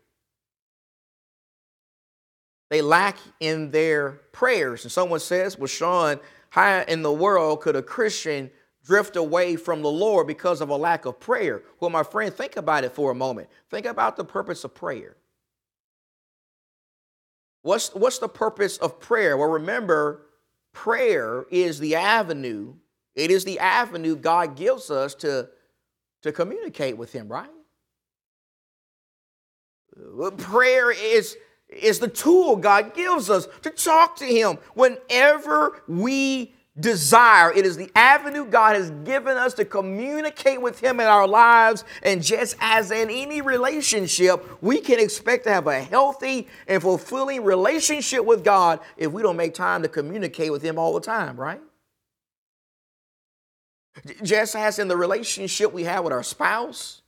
They 2.70 2.82
lack 2.82 3.18
in 3.40 3.72
their 3.72 4.12
prayers. 4.32 4.86
And 4.86 4.92
someone 4.92 5.20
says, 5.20 5.58
Well, 5.58 5.68
Sean, 5.68 6.20
how 6.50 6.84
in 6.88 7.02
the 7.02 7.12
world 7.12 7.62
could 7.62 7.76
a 7.76 7.82
Christian 7.82 8.52
drift 8.86 9.16
away 9.16 9.56
from 9.56 9.82
the 9.82 9.90
Lord 9.90 10.28
because 10.28 10.62
of 10.62 10.70
a 10.70 10.76
lack 10.76 11.06
of 11.06 11.20
prayer? 11.20 11.64
Well, 11.80 11.90
my 11.90 12.04
friend, 12.04 12.34
think 12.34 12.58
about 12.58 12.84
it 12.84 12.94
for 12.94 13.12
a 13.12 13.16
moment. 13.16 13.50
Think 13.70 13.86
about 13.86 14.18
the 14.18 14.26
purpose 14.26 14.64
of 14.64 14.74
prayer. 14.74 15.16
What's, 17.62 17.94
what's 17.94 18.20
the 18.20 18.30
purpose 18.30 18.78
of 18.78 19.00
prayer? 19.00 19.38
Well, 19.38 19.50
remember, 19.50 20.28
prayer 20.74 21.46
is 21.52 21.80
the 21.80 21.96
avenue, 21.96 22.76
it 23.16 23.32
is 23.32 23.44
the 23.44 23.60
avenue 23.60 24.16
God 24.16 24.56
gives 24.56 24.90
us 24.90 25.14
to, 25.16 25.50
to 26.22 26.32
communicate 26.32 26.98
with 26.98 27.12
Him, 27.12 27.28
right? 27.28 27.50
Uh, 29.98 30.32
prayer 30.32 30.92
is, 30.92 31.36
is 31.68 32.00
the 32.00 32.08
tool 32.08 32.56
God 32.56 32.94
gives 32.94 33.30
us 33.30 33.48
to 33.64 33.72
talk 33.72 34.16
to 34.18 34.26
Him 34.26 34.58
whenever 34.74 35.84
we 35.88 36.56
desire. 36.78 37.52
It 37.52 37.66
is 37.66 37.78
the 37.78 37.92
avenue 37.96 38.46
God 38.46 38.76
has 38.76 38.92
given 39.04 39.38
us 39.38 39.54
to 39.56 39.66
communicate 39.66 40.62
with 40.62 40.80
Him 40.80 41.00
in 41.00 41.08
our 41.08 41.28
lives. 41.28 41.84
And 42.04 42.22
just 42.22 42.56
as 42.60 42.92
in 42.92 43.10
any 43.10 43.42
relationship, 43.42 44.46
we 44.62 44.80
can 44.80 45.00
expect 45.00 45.46
to 45.46 45.52
have 45.52 45.68
a 45.68 45.82
healthy 45.82 46.48
and 46.68 46.82
fulfilling 46.82 47.44
relationship 47.44 48.26
with 48.26 48.44
God 48.44 48.80
if 48.98 49.12
we 49.12 49.22
don't 49.22 49.38
make 49.38 49.54
time 49.54 49.82
to 49.84 49.90
communicate 49.90 50.52
with 50.52 50.62
Him 50.62 50.78
all 50.78 50.94
the 50.94 51.02
time, 51.02 51.38
right? 51.38 51.62
Just 54.24 54.56
as 54.56 54.80
in 54.80 54.88
the 54.88 54.98
relationship 54.98 55.74
we 55.74 55.84
have 55.84 56.04
with 56.04 56.14
our 56.14 56.24
spouse, 56.24 57.02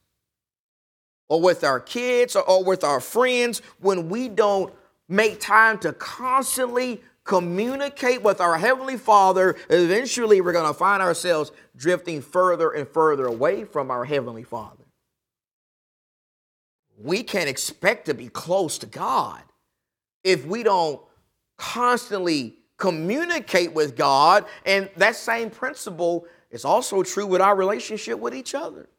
or 1.30 1.39
with 1.39 1.63
our 1.63 1.80
kids, 1.80 2.36
or, 2.36 2.62
with 2.62 2.84
our 2.84 3.00
friends, 3.00 3.62
when 3.80 4.10
we 4.10 4.27
don't 4.27 4.74
make 5.08 5.39
time 5.39 5.77
to 5.77 5.94
constantly 5.94 7.01
communicate 7.24 8.24
with 8.24 8.42
our 8.42 8.58
Heavenly 8.58 8.98
Father, 8.98 9.56
eventually 9.70 10.42
we're 10.42 10.54
going 10.54 10.72
to 10.72 10.78
find 10.78 11.01
ourselves 11.01 11.51
drifting 11.75 12.22
further 12.22 12.72
and 12.72 12.88
further 12.88 13.25
away 13.25 13.63
from 13.63 13.92
our 13.92 14.06
Heavenly 14.06 14.44
Father. 14.44 14.86
We 16.98 17.24
can't 17.24 17.50
expect 17.50 18.06
to 18.06 18.13
be 18.13 18.28
close 18.28 18.78
to 18.80 18.86
God 18.86 19.42
if 20.24 20.46
we 20.46 20.63
don't 20.63 21.01
constantly 21.58 22.58
communicate 22.78 23.74
with 23.74 23.96
God. 23.96 24.46
And 24.66 24.90
that 24.98 25.16
same 25.16 25.50
principle 25.50 26.25
is 26.50 26.66
also 26.66 27.04
true 27.04 27.25
with 27.25 27.42
our 27.42 27.56
relationship 27.56 28.20
with 28.20 28.36
each 28.36 28.54
other. 28.54 28.90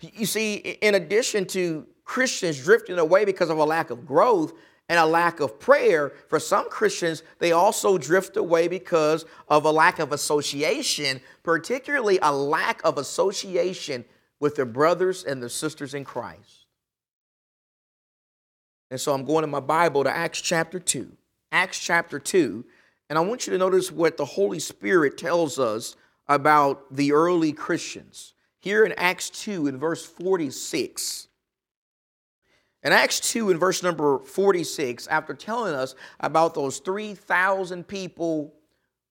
You 0.00 0.26
see, 0.26 0.56
in 0.56 0.94
addition 0.94 1.46
to 1.46 1.86
Christians 2.04 2.62
drifting 2.62 2.98
away 2.98 3.24
because 3.24 3.48
of 3.48 3.58
a 3.58 3.64
lack 3.64 3.90
of 3.90 4.04
growth, 4.06 4.52
and 4.88 4.98
a 4.98 5.06
lack 5.06 5.40
of 5.40 5.58
prayer, 5.58 6.12
for 6.28 6.38
some 6.38 6.70
Christians, 6.70 7.22
they 7.38 7.52
also 7.52 7.98
drift 7.98 8.36
away 8.36 8.68
because 8.68 9.24
of 9.48 9.64
a 9.64 9.70
lack 9.70 9.98
of 9.98 10.12
association, 10.12 11.20
particularly 11.42 12.18
a 12.22 12.32
lack 12.32 12.84
of 12.84 12.96
association 12.96 14.04
with 14.38 14.54
their 14.54 14.66
brothers 14.66 15.24
and 15.24 15.42
their 15.42 15.48
sisters 15.48 15.94
in 15.94 16.04
Christ. 16.04 16.66
And 18.90 19.00
so 19.00 19.12
I'm 19.12 19.24
going 19.24 19.42
to 19.42 19.48
my 19.48 19.60
Bible 19.60 20.04
to 20.04 20.10
Acts 20.10 20.40
chapter 20.40 20.78
2. 20.78 21.10
Acts 21.50 21.80
chapter 21.80 22.20
2. 22.20 22.64
And 23.08 23.18
I 23.18 23.22
want 23.22 23.46
you 23.46 23.52
to 23.52 23.58
notice 23.58 23.90
what 23.90 24.16
the 24.16 24.24
Holy 24.24 24.60
Spirit 24.60 25.18
tells 25.18 25.58
us 25.58 25.96
about 26.28 26.94
the 26.94 27.12
early 27.12 27.52
Christians. 27.52 28.34
Here 28.60 28.84
in 28.84 28.92
Acts 28.92 29.30
2, 29.30 29.66
in 29.66 29.78
verse 29.78 30.04
46. 30.04 31.25
In 32.86 32.92
Acts 32.92 33.18
2, 33.32 33.50
in 33.50 33.58
verse 33.58 33.82
number 33.82 34.20
46, 34.20 35.08
after 35.08 35.34
telling 35.34 35.74
us 35.74 35.96
about 36.20 36.54
those 36.54 36.78
3,000 36.78 37.88
people 37.88 38.54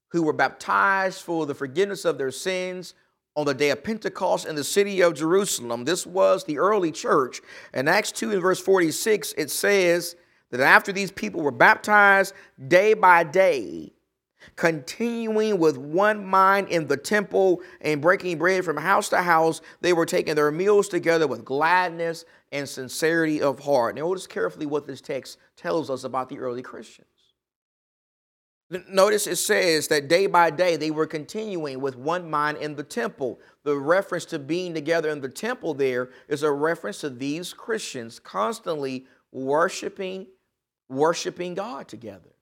who 0.08 0.24
were 0.24 0.32
baptized 0.32 1.22
for 1.24 1.46
the 1.46 1.54
forgiveness 1.54 2.06
of 2.06 2.18
their 2.18 2.32
sins 2.32 2.94
on 3.36 3.46
the 3.46 3.54
day 3.54 3.72
of 3.72 3.84
Pentecost 3.84 4.48
in 4.48 4.56
the 4.56 4.64
city 4.64 5.02
of 5.02 5.14
Jerusalem, 5.14 5.84
this 5.84 6.08
was 6.08 6.46
the 6.46 6.58
early 6.58 6.90
church. 6.90 7.42
In 7.74 7.90
Acts 7.90 8.14
2, 8.14 8.32
in 8.32 8.40
verse 8.40 8.62
46, 8.62 9.34
it 9.38 9.52
says 9.52 10.16
that 10.52 10.62
after 10.62 10.94
these 10.94 11.12
people 11.12 11.42
were 11.42 11.52
baptized 11.52 12.34
day 12.70 12.94
by 12.94 13.26
day, 13.26 13.92
continuing 14.56 15.60
with 15.60 15.78
one 15.78 16.26
mind 16.26 16.70
in 16.70 16.88
the 16.88 16.96
temple 16.96 17.62
and 17.82 18.02
breaking 18.02 18.38
bread 18.38 18.64
from 18.64 18.78
house 18.78 19.10
to 19.10 19.22
house, 19.22 19.60
they 19.82 19.92
were 19.92 20.06
taking 20.06 20.36
their 20.36 20.50
meals 20.50 20.88
together 20.88 21.28
with 21.28 21.44
gladness 21.44 22.24
and 22.56 22.68
sincerity 22.70 23.42
of 23.42 23.60
heart. 23.60 23.96
Now, 23.96 24.04
notice 24.04 24.28
carefully 24.28 24.66
what 24.66 24.88
this 24.88 25.02
text 25.02 25.38
tells 25.58 25.90
us 25.90 26.06
about 26.06 26.30
the 26.30 26.40
early 26.40 26.62
Christians. 26.62 27.08
Notice 28.90 29.28
it 29.28 29.36
says 29.36 29.90
that 29.90 30.08
day 30.08 30.26
by 30.26 30.50
day 30.50 30.76
they 30.76 30.90
were 30.90 31.06
continuing 31.06 31.82
with 31.82 31.96
one 31.96 32.30
mind 32.30 32.58
in 32.58 32.76
the 32.76 32.84
temple. 32.84 33.40
The 33.64 33.76
reference 33.76 34.26
to 34.26 34.40
being 34.40 34.74
together 34.74 35.10
in 35.10 35.22
the 35.22 35.30
temple 35.30 35.76
there 35.76 36.10
is 36.28 36.42
a 36.42 36.52
reference 36.52 37.02
to 37.02 37.10
these 37.10 37.54
Christians 37.54 38.20
constantly 38.20 39.06
worshiping, 39.32 40.28
worshiping 40.90 41.54
God 41.54 41.88
together. 41.88 42.35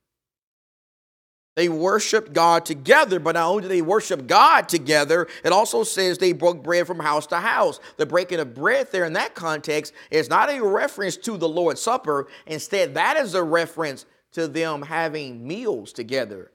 They 1.56 1.68
worshiped 1.68 2.32
God 2.32 2.66
together, 2.66 3.20
but 3.20 3.36
not 3.36 3.48
only 3.48 3.62
did 3.62 3.70
they 3.70 3.82
worship 3.82 4.26
God 4.26 4.68
together, 4.68 5.28
it 5.44 5.52
also 5.52 5.84
says 5.84 6.18
they 6.18 6.32
broke 6.32 6.64
bread 6.64 6.86
from 6.86 6.98
house 6.98 7.28
to 7.28 7.36
house. 7.36 7.78
The 7.96 8.06
breaking 8.06 8.40
of 8.40 8.54
bread 8.54 8.88
there 8.90 9.04
in 9.04 9.12
that 9.12 9.36
context 9.36 9.92
is 10.10 10.28
not 10.28 10.50
a 10.50 10.60
reference 10.60 11.16
to 11.18 11.36
the 11.36 11.48
Lord's 11.48 11.80
Supper. 11.80 12.26
Instead, 12.46 12.94
that 12.94 13.16
is 13.16 13.34
a 13.34 13.42
reference 13.42 14.04
to 14.32 14.48
them 14.48 14.82
having 14.82 15.46
meals 15.46 15.92
together, 15.92 16.50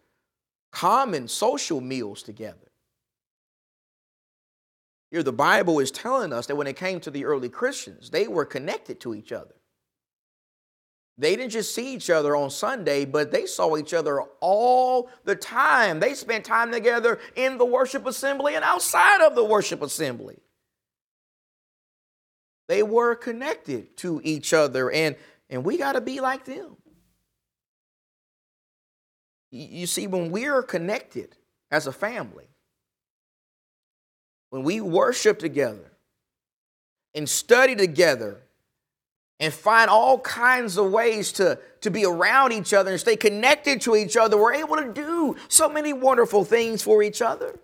common 0.72 1.30
social 1.30 1.80
meals 1.80 2.22
together. 2.22 2.58
Here, 5.12 5.24
the 5.24 5.32
Bible 5.32 5.80
is 5.80 5.92
telling 5.92 6.34
us 6.34 6.46
that 6.48 6.58
when 6.58 6.68
it 6.68 6.76
came 6.76 7.00
to 7.00 7.10
the 7.10 7.24
early 7.24 7.50
Christians, 7.50 8.10
they 8.10 8.28
were 8.28 8.46
connected 8.46 9.00
to 9.00 9.16
each 9.16 9.32
other. 9.32 9.56
They 11.20 11.36
didn't 11.36 11.52
just 11.52 11.76
see 11.76 11.94
each 11.94 12.10
other 12.10 12.34
on 12.34 12.50
Sunday, 12.50 13.04
but 13.04 13.30
they 13.30 13.46
saw 13.46 13.76
each 13.76 13.94
other 13.94 14.22
all 14.40 15.10
the 15.26 15.36
time. 15.36 16.00
They 16.00 16.14
spent 16.14 16.46
time 16.46 16.72
together 16.72 17.20
in 17.36 17.58
the 17.58 17.66
worship 17.66 18.06
assembly 18.06 18.56
and 18.56 18.64
outside 18.64 19.20
of 19.22 19.36
the 19.36 19.44
worship 19.44 19.82
assembly. 19.82 20.38
They 22.70 22.84
were 22.84 23.16
connected 23.16 23.98
to 23.98 24.22
each 24.24 24.54
other, 24.54 24.90
and, 24.90 25.18
and 25.50 25.66
we 25.66 25.78
got 25.78 25.94
to 25.94 26.02
be 26.02 26.22
like 26.22 26.46
them. 26.46 26.78
You 29.52 29.88
see, 29.88 30.08
when 30.08 30.32
we're 30.32 30.64
connected 30.64 31.36
as 31.70 31.86
a 31.86 31.92
family, 31.92 32.48
when 34.52 34.64
we 34.64 34.80
worship 34.80 35.38
together 35.38 35.92
and 37.14 37.28
study 37.28 37.76
together 37.76 38.44
and 39.40 39.54
find 39.54 39.90
all 39.90 40.20
kinds 40.20 40.78
of 40.78 40.92
ways 40.92 41.32
to, 41.34 41.58
to 41.82 41.90
be 41.90 42.06
around 42.06 42.52
each 42.52 42.74
other 42.74 42.92
and 42.92 43.00
stay 43.00 43.16
connected 43.16 43.82
to 43.82 43.96
each 43.96 44.18
other, 44.18 44.38
we're 44.38 44.54
able 44.54 44.76
to 44.76 44.92
do 44.92 45.36
so 45.48 45.70
many 45.70 45.94
wonderful 45.94 46.44
things 46.44 46.82
for 46.82 47.02
each 47.02 47.22
other. 47.22 47.58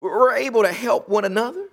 We're 0.00 0.34
able 0.34 0.62
to 0.62 0.72
help 0.72 1.08
one 1.08 1.24
another. 1.24 1.68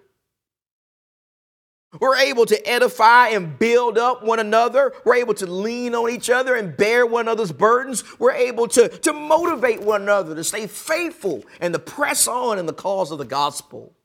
We're 2.00 2.18
able 2.18 2.46
to 2.46 2.70
edify 2.70 3.30
and 3.30 3.58
build 3.58 3.98
up 3.98 4.24
one 4.24 4.40
another. 4.40 4.94
We're 5.04 5.16
able 5.16 5.34
to 5.36 5.48
lean 5.48 5.96
on 5.96 6.12
each 6.12 6.30
other 6.30 6.56
and 6.56 6.78
bear 6.78 7.06
one 7.06 7.22
another's 7.22 7.52
burdens. 7.52 8.04
We're 8.20 8.34
able 8.34 8.68
to, 8.70 8.90
to 8.90 9.14
motivate 9.14 9.82
one 9.82 10.04
another 10.04 10.36
to 10.36 10.44
stay 10.44 10.68
faithful 10.68 11.44
and 11.60 11.74
to 11.74 11.80
press 11.80 12.28
on 12.28 12.60
in 12.60 12.68
the 12.68 12.74
cause 12.74 13.12
of 13.12 13.18
the 13.18 13.26
gospel. 13.26 13.96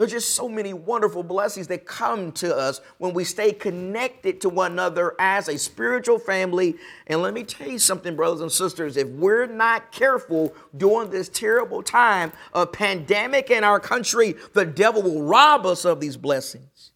There's 0.00 0.12
just 0.12 0.34
so 0.34 0.48
many 0.48 0.72
wonderful 0.72 1.22
blessings 1.22 1.66
that 1.66 1.84
come 1.84 2.32
to 2.32 2.56
us 2.56 2.80
when 2.96 3.12
we 3.12 3.22
stay 3.22 3.52
connected 3.52 4.40
to 4.40 4.48
one 4.48 4.72
another 4.72 5.14
as 5.18 5.46
a 5.46 5.58
spiritual 5.58 6.18
family. 6.18 6.76
And 7.06 7.20
let 7.20 7.34
me 7.34 7.44
tell 7.44 7.68
you 7.68 7.78
something, 7.78 8.16
brothers 8.16 8.40
and 8.40 8.50
sisters, 8.50 8.96
if 8.96 9.06
we're 9.08 9.44
not 9.44 9.92
careful 9.92 10.54
during 10.74 11.10
this 11.10 11.28
terrible 11.28 11.82
time 11.82 12.32
of 12.54 12.72
pandemic 12.72 13.50
in 13.50 13.62
our 13.62 13.78
country, 13.78 14.36
the 14.54 14.64
devil 14.64 15.02
will 15.02 15.22
rob 15.22 15.66
us 15.66 15.84
of 15.84 16.00
these 16.00 16.16
blessings. 16.16 16.92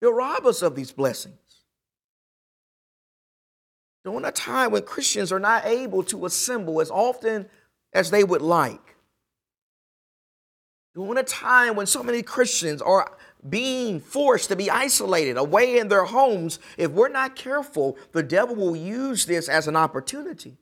He'll 0.00 0.14
rob 0.14 0.46
us 0.46 0.62
of 0.62 0.74
these 0.74 0.90
blessings. 0.90 1.36
During 4.06 4.24
a 4.24 4.32
time 4.32 4.70
when 4.70 4.84
Christians 4.84 5.32
are 5.32 5.38
not 5.38 5.66
able 5.66 6.02
to 6.04 6.24
assemble 6.24 6.80
as 6.80 6.90
often 6.90 7.50
as 7.92 8.10
they 8.10 8.24
would 8.24 8.40
like 8.40 8.91
during 10.94 11.18
a 11.18 11.22
time 11.22 11.74
when 11.76 11.86
so 11.86 12.02
many 12.02 12.22
Christians 12.22 12.82
are 12.82 13.10
being 13.48 13.98
forced 13.98 14.48
to 14.50 14.56
be 14.56 14.70
isolated 14.70 15.36
away 15.36 15.78
in 15.78 15.88
their 15.88 16.04
homes, 16.04 16.58
if 16.76 16.90
we're 16.90 17.08
not 17.08 17.34
careful, 17.34 17.96
the 18.12 18.22
devil 18.22 18.54
will 18.54 18.76
use 18.76 19.26
this 19.26 19.48
as 19.48 19.66
an 19.66 19.76
opportunity. 19.76 20.58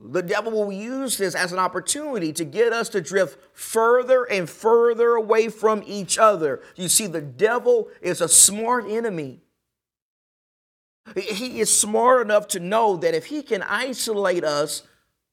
The 0.00 0.22
devil 0.22 0.52
will 0.52 0.72
use 0.72 1.18
this 1.18 1.34
as 1.34 1.52
an 1.52 1.58
opportunity 1.58 2.32
to 2.34 2.44
get 2.44 2.72
us 2.72 2.88
to 2.90 3.00
drift 3.00 3.36
further 3.52 4.24
and 4.24 4.48
further 4.48 5.14
away 5.14 5.48
from 5.48 5.82
each 5.84 6.18
other. 6.18 6.62
You 6.76 6.88
see, 6.88 7.08
the 7.08 7.20
devil 7.20 7.88
is 8.00 8.20
a 8.20 8.28
smart 8.28 8.84
enemy. 8.88 9.40
He 11.16 11.58
is 11.58 11.76
smart 11.76 12.22
enough 12.22 12.46
to 12.48 12.60
know 12.60 12.96
that 12.96 13.14
if 13.14 13.26
he 13.26 13.42
can 13.42 13.62
isolate 13.62 14.44
us 14.44 14.82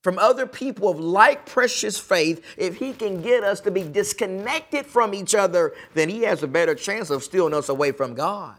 from 0.05 0.19
other 0.19 0.45
people 0.45 0.87
of 0.87 0.99
like 0.99 1.47
precious 1.47 1.97
faith, 1.97 2.45
if 2.57 2.75
he 2.75 2.93
can 2.93 3.23
get 3.23 3.43
us 3.43 3.59
to 3.59 3.71
be 3.71 3.81
disconnected 3.81 4.85
from 4.85 5.15
each 5.15 5.33
other, 5.33 5.73
then 5.95 6.09
he 6.09 6.21
has 6.21 6.43
a 6.43 6.47
better 6.47 6.75
chance 6.75 7.09
of 7.09 7.23
stealing 7.23 7.55
us 7.55 7.69
away 7.69 7.91
from 7.91 8.13
God. 8.13 8.55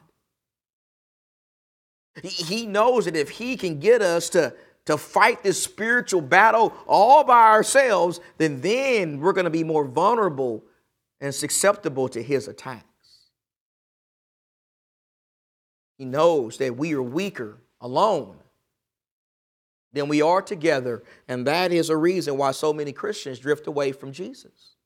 He 2.21 2.67
knows 2.67 3.05
that 3.05 3.15
if 3.15 3.31
he 3.31 3.57
can 3.57 3.79
get 3.79 4.03
us 4.03 4.29
to, 4.31 4.55
to 4.87 4.99
fight 4.99 5.45
this 5.45 5.63
spiritual 5.63 6.21
battle 6.21 6.75
all 6.85 7.23
by 7.23 7.53
ourselves, 7.53 8.19
then 8.39 8.61
then 8.61 9.21
we're 9.21 9.33
going 9.33 9.45
to 9.45 9.51
be 9.51 9.63
more 9.63 9.85
vulnerable 9.85 10.65
and 11.21 11.33
susceptible 11.33 12.09
to 12.09 12.21
his 12.21 12.49
attacks. 12.49 12.83
He 15.97 16.07
knows 16.07 16.59
that 16.59 16.77
we 16.77 16.93
are 16.95 17.03
weaker 17.03 17.59
alone 17.81 18.39
than 19.97 20.09
we 20.09 20.23
are 20.23 20.43
together. 20.43 21.03
And 21.27 21.47
that 21.47 21.73
is 21.73 21.91
a 21.91 21.97
reason 21.97 22.37
why 22.37 22.53
so 22.53 22.73
many 22.73 22.93
Christians 22.93 23.39
drift 23.39 23.67
away 23.67 23.93
from 23.93 24.13
Jesus. 24.13 24.77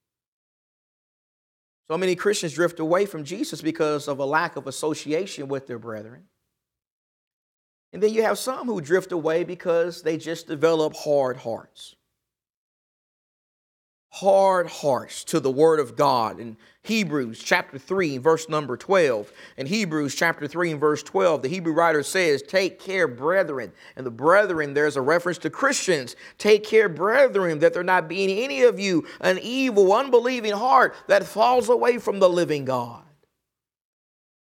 So 1.90 1.98
many 1.98 2.14
Christians 2.14 2.54
drift 2.54 2.78
away 2.78 3.04
from 3.04 3.24
Jesus 3.24 3.60
because 3.60 4.06
of 4.06 4.20
a 4.20 4.24
lack 4.24 4.56
of 4.56 4.68
association 4.68 5.48
with 5.48 5.66
their 5.66 5.78
brethren. 5.78 6.24
And 7.92 8.00
then 8.00 8.14
you 8.14 8.22
have 8.22 8.38
some 8.38 8.68
who 8.68 8.80
drift 8.80 9.10
away 9.10 9.42
because 9.42 10.02
they 10.02 10.16
just 10.16 10.46
develop 10.46 10.94
hard 10.94 11.36
hearts 11.36 11.96
hard 14.12 14.66
hearts 14.66 15.22
to 15.24 15.38
the 15.38 15.50
word 15.50 15.78
of 15.78 15.96
God. 15.96 16.40
In 16.40 16.56
Hebrews 16.82 17.40
chapter 17.42 17.78
3, 17.78 18.18
verse 18.18 18.48
number 18.48 18.76
12. 18.76 19.32
In 19.56 19.66
Hebrews 19.66 20.14
chapter 20.14 20.48
3 20.48 20.72
and 20.72 20.80
verse 20.80 21.02
12, 21.02 21.42
the 21.42 21.48
Hebrew 21.48 21.72
writer 21.72 22.02
says, 22.02 22.42
Take 22.42 22.80
care, 22.80 23.06
brethren. 23.06 23.72
And 23.96 24.04
the 24.04 24.10
brethren, 24.10 24.74
there's 24.74 24.96
a 24.96 25.00
reference 25.00 25.38
to 25.38 25.50
Christians. 25.50 26.16
Take 26.38 26.64
care, 26.64 26.88
brethren, 26.88 27.60
that 27.60 27.72
there 27.72 27.84
not 27.84 28.08
be 28.08 28.24
in 28.24 28.30
any 28.44 28.62
of 28.62 28.80
you 28.80 29.06
an 29.20 29.38
evil, 29.38 29.92
unbelieving 29.92 30.52
heart 30.52 30.96
that 31.06 31.24
falls 31.24 31.68
away 31.68 31.98
from 31.98 32.18
the 32.18 32.28
living 32.28 32.64
God. 32.64 33.04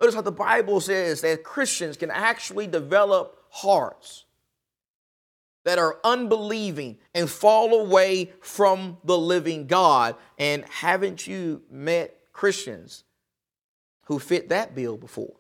Notice 0.01 0.17
how 0.17 0.23
the 0.23 0.33
Bible 0.33 0.81
says 0.81 1.21
that 1.21 1.45
Christians 1.45 1.97
can 1.97 2.11
actually 2.11 2.67
develop 2.67 3.39
hearts 3.51 4.25
that 5.65 5.79
are 5.79 5.99
unbelieving 6.05 6.99
and 7.15 7.31
fall 7.31 7.81
away 7.81 8.33
from 8.41 8.99
the 9.05 9.17
living 9.17 9.67
God. 9.67 10.17
And 10.39 10.65
haven't 10.69 11.27
you 11.27 11.63
met 11.71 12.17
Christians 12.33 13.05
who 14.07 14.19
fit 14.19 14.49
that 14.49 14.75
bill 14.75 14.97
before? 14.97 15.35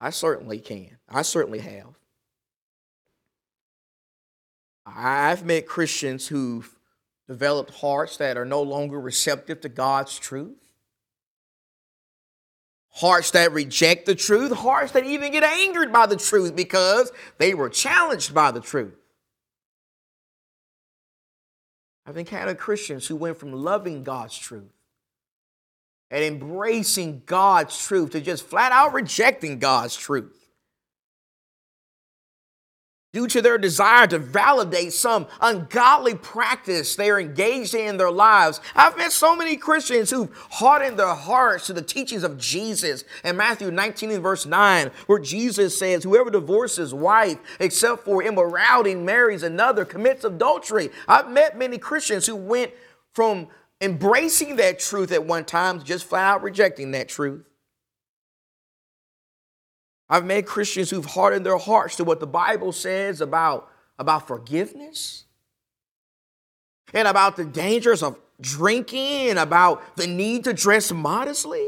I 0.00 0.10
certainly 0.10 0.58
can. 0.58 0.98
I 1.08 1.22
certainly 1.22 1.60
have. 1.60 1.94
I've 4.84 5.44
met 5.44 5.66
Christians 5.66 6.26
who've 6.26 6.76
developed 7.28 7.72
hearts 7.74 8.16
that 8.16 8.36
are 8.36 8.44
no 8.44 8.62
longer 8.62 9.00
receptive 9.00 9.60
to 9.60 9.68
God's 9.68 10.18
truth 10.18 10.61
hearts 12.92 13.30
that 13.32 13.52
reject 13.52 14.06
the 14.06 14.14
truth, 14.14 14.52
hearts 14.52 14.92
that 14.92 15.04
even 15.04 15.32
get 15.32 15.44
angered 15.44 15.92
by 15.92 16.06
the 16.06 16.16
truth 16.16 16.54
because 16.54 17.10
they 17.38 17.54
were 17.54 17.68
challenged 17.68 18.34
by 18.34 18.50
the 18.50 18.60
truth. 18.60 18.94
I've 22.06 22.16
encountered 22.16 22.58
Christians 22.58 23.06
who 23.06 23.16
went 23.16 23.38
from 23.38 23.52
loving 23.52 24.02
God's 24.02 24.36
truth 24.36 24.72
and 26.10 26.24
embracing 26.24 27.22
God's 27.24 27.86
truth 27.86 28.10
to 28.10 28.20
just 28.20 28.44
flat 28.44 28.72
out 28.72 28.92
rejecting 28.92 29.58
God's 29.58 29.96
truth 29.96 30.41
due 33.12 33.26
to 33.26 33.42
their 33.42 33.58
desire 33.58 34.06
to 34.06 34.18
validate 34.18 34.92
some 34.92 35.26
ungodly 35.42 36.14
practice 36.14 36.96
they 36.96 37.10
are 37.10 37.20
engaged 37.20 37.74
in 37.74 37.88
in 37.88 37.96
their 37.98 38.10
lives. 38.10 38.60
I've 38.74 38.96
met 38.96 39.12
so 39.12 39.36
many 39.36 39.56
Christians 39.56 40.10
who've 40.10 40.34
hardened 40.50 40.98
their 40.98 41.14
hearts 41.14 41.66
to 41.66 41.74
the 41.74 41.82
teachings 41.82 42.22
of 42.22 42.38
Jesus 42.38 43.04
in 43.22 43.36
Matthew 43.36 43.70
19 43.70 44.10
and 44.10 44.22
verse 44.22 44.46
9, 44.46 44.90
where 45.06 45.18
Jesus 45.18 45.78
says, 45.78 46.04
Whoever 46.04 46.30
divorces 46.30 46.94
wife 46.94 47.38
except 47.60 48.04
for 48.04 48.22
immorality 48.22 48.94
marries 48.94 49.42
another 49.42 49.84
commits 49.84 50.24
adultery. 50.24 50.90
I've 51.06 51.30
met 51.30 51.58
many 51.58 51.76
Christians 51.76 52.26
who 52.26 52.36
went 52.36 52.72
from 53.12 53.48
embracing 53.82 54.56
that 54.56 54.78
truth 54.78 55.12
at 55.12 55.26
one 55.26 55.44
time 55.44 55.80
to 55.80 55.84
just 55.84 56.04
flat 56.04 56.36
out 56.36 56.42
rejecting 56.42 56.92
that 56.92 57.08
truth. 57.08 57.44
I've 60.12 60.26
met 60.26 60.44
Christians 60.44 60.90
who've 60.90 61.06
hardened 61.06 61.46
their 61.46 61.56
hearts 61.56 61.96
to 61.96 62.04
what 62.04 62.20
the 62.20 62.26
Bible 62.26 62.70
says 62.72 63.22
about, 63.22 63.70
about 63.98 64.28
forgiveness 64.28 65.24
and 66.92 67.08
about 67.08 67.36
the 67.36 67.46
dangers 67.46 68.02
of 68.02 68.18
drinking 68.38 69.30
and 69.30 69.38
about 69.38 69.96
the 69.96 70.06
need 70.06 70.44
to 70.44 70.52
dress 70.52 70.92
modestly. 70.92 71.66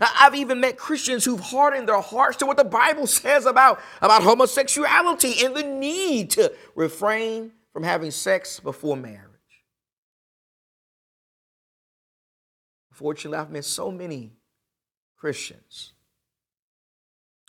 I've 0.00 0.34
even 0.34 0.58
met 0.58 0.78
Christians 0.78 1.24
who've 1.24 1.38
hardened 1.38 1.88
their 1.88 2.00
hearts 2.00 2.38
to 2.38 2.46
what 2.46 2.56
the 2.56 2.64
Bible 2.64 3.06
says 3.06 3.46
about, 3.46 3.80
about 4.02 4.24
homosexuality 4.24 5.44
and 5.44 5.54
the 5.54 5.62
need 5.62 6.30
to 6.30 6.52
refrain 6.74 7.52
from 7.72 7.84
having 7.84 8.10
sex 8.10 8.58
before 8.58 8.96
marriage. 8.96 9.28
Unfortunately, 12.90 13.38
I've 13.38 13.52
met 13.52 13.64
so 13.64 13.92
many 13.92 14.37
Christians 15.18 15.92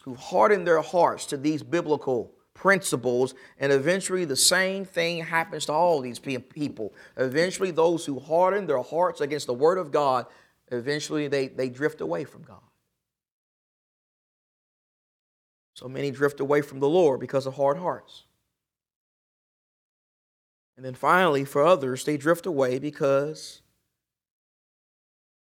who 0.03 0.15
harden 0.15 0.63
their 0.63 0.81
hearts 0.81 1.25
to 1.27 1.37
these 1.37 1.61
biblical 1.61 2.33
principles, 2.53 3.33
and 3.57 3.71
eventually 3.71 4.25
the 4.25 4.35
same 4.35 4.83
thing 4.85 5.23
happens 5.23 5.65
to 5.65 5.71
all 5.71 6.01
these 6.01 6.19
people. 6.19 6.93
Eventually, 7.15 7.71
those 7.71 8.05
who 8.05 8.19
harden 8.19 8.65
their 8.65 8.81
hearts 8.81 9.21
against 9.21 9.47
the 9.47 9.53
Word 9.53 9.77
of 9.77 9.91
God, 9.91 10.25
eventually 10.71 11.27
they, 11.27 11.47
they 11.47 11.69
drift 11.69 12.01
away 12.01 12.23
from 12.23 12.43
God. 12.43 12.61
So 15.75 15.87
many 15.87 16.11
drift 16.11 16.39
away 16.41 16.61
from 16.61 16.79
the 16.79 16.89
Lord 16.89 17.21
because 17.21 17.45
of 17.45 17.55
hard 17.55 17.77
hearts. 17.77 18.23
And 20.75 20.85
then 20.85 20.93
finally, 20.95 21.45
for 21.45 21.63
others, 21.65 22.03
they 22.03 22.17
drift 22.17 22.45
away 22.45 22.79
because 22.79 23.61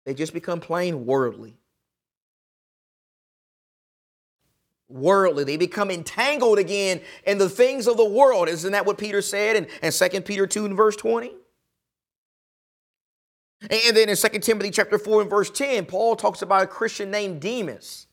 they 0.05 0.13
just 0.13 0.33
become 0.33 0.59
plain 0.59 1.05
worldly. 1.05 1.57
Worldly. 4.89 5.43
They 5.43 5.57
become 5.57 5.91
entangled 5.91 6.59
again 6.59 7.01
in 7.25 7.37
the 7.37 7.49
things 7.49 7.87
of 7.87 7.97
the 7.97 8.05
world. 8.05 8.49
Isn't 8.49 8.71
that 8.71 8.85
what 8.85 8.97
Peter 8.97 9.21
said 9.21 9.55
in, 9.55 9.67
in 9.81 9.91
2 9.91 10.21
Peter 10.21 10.47
2 10.47 10.65
and 10.65 10.75
verse 10.75 10.95
20? 10.95 11.31
And 13.61 13.95
then 13.95 14.09
in 14.09 14.15
2 14.15 14.39
Timothy 14.39 14.71
chapter 14.71 14.97
4 14.97 15.21
and 15.21 15.29
verse 15.29 15.49
10, 15.51 15.85
Paul 15.85 16.15
talks 16.15 16.41
about 16.41 16.63
a 16.63 16.67
Christian 16.67 17.11
named 17.11 17.41
Demas. 17.41 18.07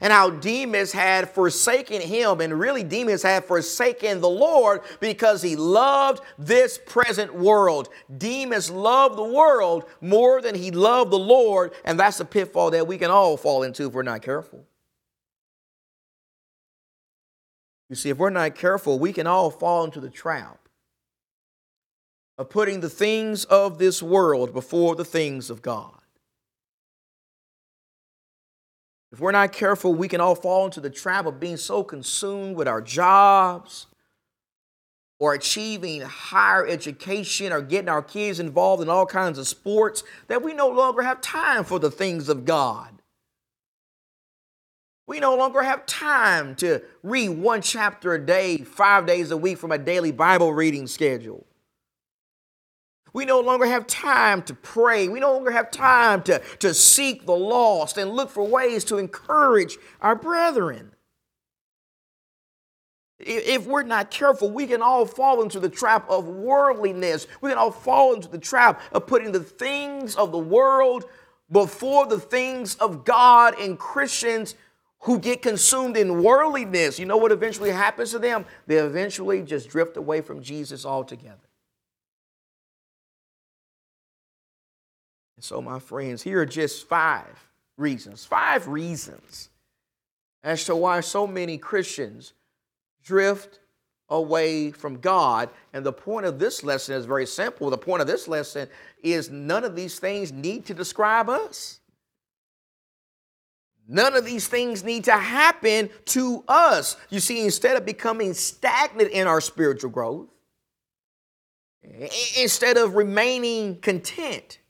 And 0.00 0.10
how 0.10 0.30
Demas 0.30 0.90
had 0.90 1.28
forsaken 1.28 2.00
him, 2.00 2.40
and 2.40 2.58
really 2.58 2.82
Demas 2.82 3.22
had 3.22 3.44
forsaken 3.44 4.22
the 4.22 4.28
Lord 4.28 4.80
because 5.00 5.42
he 5.42 5.54
loved 5.54 6.22
this 6.38 6.80
present 6.86 7.34
world. 7.34 7.90
Demas 8.16 8.70
loved 8.70 9.18
the 9.18 9.22
world 9.22 9.84
more 10.00 10.40
than 10.40 10.54
he 10.54 10.70
loved 10.70 11.10
the 11.10 11.18
Lord, 11.18 11.74
and 11.84 12.00
that's 12.00 12.20
a 12.20 12.24
pitfall 12.24 12.70
that 12.70 12.86
we 12.86 12.96
can 12.96 13.10
all 13.10 13.36
fall 13.36 13.64
into 13.64 13.86
if 13.86 13.92
we're 13.92 14.02
not 14.02 14.22
careful. 14.22 14.64
You 17.92 17.96
see, 17.96 18.08
if 18.08 18.16
we're 18.16 18.30
not 18.30 18.54
careful, 18.54 18.98
we 18.98 19.12
can 19.12 19.26
all 19.26 19.50
fall 19.50 19.84
into 19.84 20.00
the 20.00 20.08
trap 20.08 20.66
of 22.38 22.48
putting 22.48 22.80
the 22.80 22.88
things 22.88 23.44
of 23.44 23.76
this 23.76 24.02
world 24.02 24.54
before 24.54 24.96
the 24.96 25.04
things 25.04 25.50
of 25.50 25.60
God. 25.60 26.00
If 29.12 29.20
we're 29.20 29.30
not 29.30 29.52
careful, 29.52 29.92
we 29.94 30.08
can 30.08 30.22
all 30.22 30.34
fall 30.34 30.64
into 30.64 30.80
the 30.80 30.88
trap 30.88 31.26
of 31.26 31.38
being 31.38 31.58
so 31.58 31.84
consumed 31.84 32.56
with 32.56 32.66
our 32.66 32.80
jobs 32.80 33.88
or 35.18 35.34
achieving 35.34 36.00
higher 36.00 36.66
education 36.66 37.52
or 37.52 37.60
getting 37.60 37.90
our 37.90 38.00
kids 38.00 38.40
involved 38.40 38.82
in 38.82 38.88
all 38.88 39.04
kinds 39.04 39.36
of 39.36 39.46
sports 39.46 40.02
that 40.28 40.42
we 40.42 40.54
no 40.54 40.70
longer 40.70 41.02
have 41.02 41.20
time 41.20 41.62
for 41.62 41.78
the 41.78 41.90
things 41.90 42.30
of 42.30 42.46
God. 42.46 43.01
We 45.12 45.20
no 45.20 45.36
longer 45.36 45.60
have 45.60 45.84
time 45.84 46.54
to 46.54 46.80
read 47.02 47.28
one 47.28 47.60
chapter 47.60 48.14
a 48.14 48.18
day, 48.18 48.56
five 48.56 49.04
days 49.04 49.30
a 49.30 49.36
week 49.36 49.58
from 49.58 49.70
a 49.70 49.76
daily 49.76 50.10
Bible 50.10 50.54
reading 50.54 50.86
schedule. 50.86 51.44
We 53.12 53.26
no 53.26 53.40
longer 53.40 53.66
have 53.66 53.86
time 53.86 54.40
to 54.44 54.54
pray. 54.54 55.08
We 55.08 55.20
no 55.20 55.34
longer 55.34 55.50
have 55.50 55.70
time 55.70 56.22
to, 56.22 56.40
to 56.60 56.72
seek 56.72 57.26
the 57.26 57.36
lost 57.36 57.98
and 57.98 58.12
look 58.12 58.30
for 58.30 58.42
ways 58.42 58.84
to 58.84 58.96
encourage 58.96 59.76
our 60.00 60.16
brethren. 60.16 60.94
If 63.18 63.66
we're 63.66 63.82
not 63.82 64.10
careful, 64.10 64.50
we 64.50 64.66
can 64.66 64.80
all 64.80 65.04
fall 65.04 65.42
into 65.42 65.60
the 65.60 65.68
trap 65.68 66.08
of 66.08 66.26
worldliness. 66.26 67.26
We 67.42 67.50
can 67.50 67.58
all 67.58 67.70
fall 67.70 68.14
into 68.14 68.28
the 68.28 68.38
trap 68.38 68.80
of 68.92 69.06
putting 69.06 69.32
the 69.32 69.40
things 69.40 70.16
of 70.16 70.32
the 70.32 70.38
world 70.38 71.04
before 71.50 72.06
the 72.06 72.18
things 72.18 72.76
of 72.76 73.04
God 73.04 73.60
and 73.60 73.78
Christians 73.78 74.54
who 75.02 75.18
get 75.18 75.42
consumed 75.42 75.96
in 75.96 76.22
worldliness, 76.22 76.98
you 76.98 77.06
know 77.06 77.16
what 77.16 77.32
eventually 77.32 77.70
happens 77.70 78.12
to 78.12 78.18
them? 78.18 78.44
They 78.66 78.76
eventually 78.76 79.42
just 79.42 79.68
drift 79.68 79.96
away 79.96 80.20
from 80.20 80.42
Jesus 80.42 80.86
altogether. 80.86 81.48
And 85.36 85.44
so, 85.44 85.60
my 85.60 85.80
friends, 85.80 86.22
here 86.22 86.40
are 86.40 86.46
just 86.46 86.88
five 86.88 87.48
reasons, 87.76 88.24
five 88.24 88.68
reasons 88.68 89.48
as 90.44 90.64
to 90.66 90.76
why 90.76 91.00
so 91.00 91.26
many 91.26 91.58
Christians 91.58 92.32
drift 93.02 93.58
away 94.08 94.70
from 94.70 94.98
God. 94.98 95.50
And 95.72 95.84
the 95.84 95.92
point 95.92 96.26
of 96.26 96.38
this 96.38 96.62
lesson 96.62 96.94
is 96.94 97.06
very 97.06 97.26
simple. 97.26 97.70
The 97.70 97.78
point 97.78 98.02
of 98.02 98.06
this 98.06 98.28
lesson 98.28 98.68
is 99.02 99.30
none 99.30 99.64
of 99.64 99.74
these 99.74 99.98
things 99.98 100.30
need 100.30 100.64
to 100.66 100.74
describe 100.74 101.28
us. 101.28 101.80
None 103.88 104.14
of 104.14 104.24
these 104.24 104.46
things 104.46 104.84
need 104.84 105.04
to 105.04 105.12
happen 105.12 105.90
to 106.06 106.44
us. 106.48 106.96
You 107.10 107.20
see, 107.20 107.44
instead 107.44 107.76
of 107.76 107.84
becoming 107.84 108.32
stagnant 108.32 109.10
in 109.10 109.26
our 109.26 109.40
spiritual 109.40 109.90
growth, 109.90 110.28
instead 112.38 112.76
of 112.76 112.94
remaining 112.94 113.80
content 113.80 114.60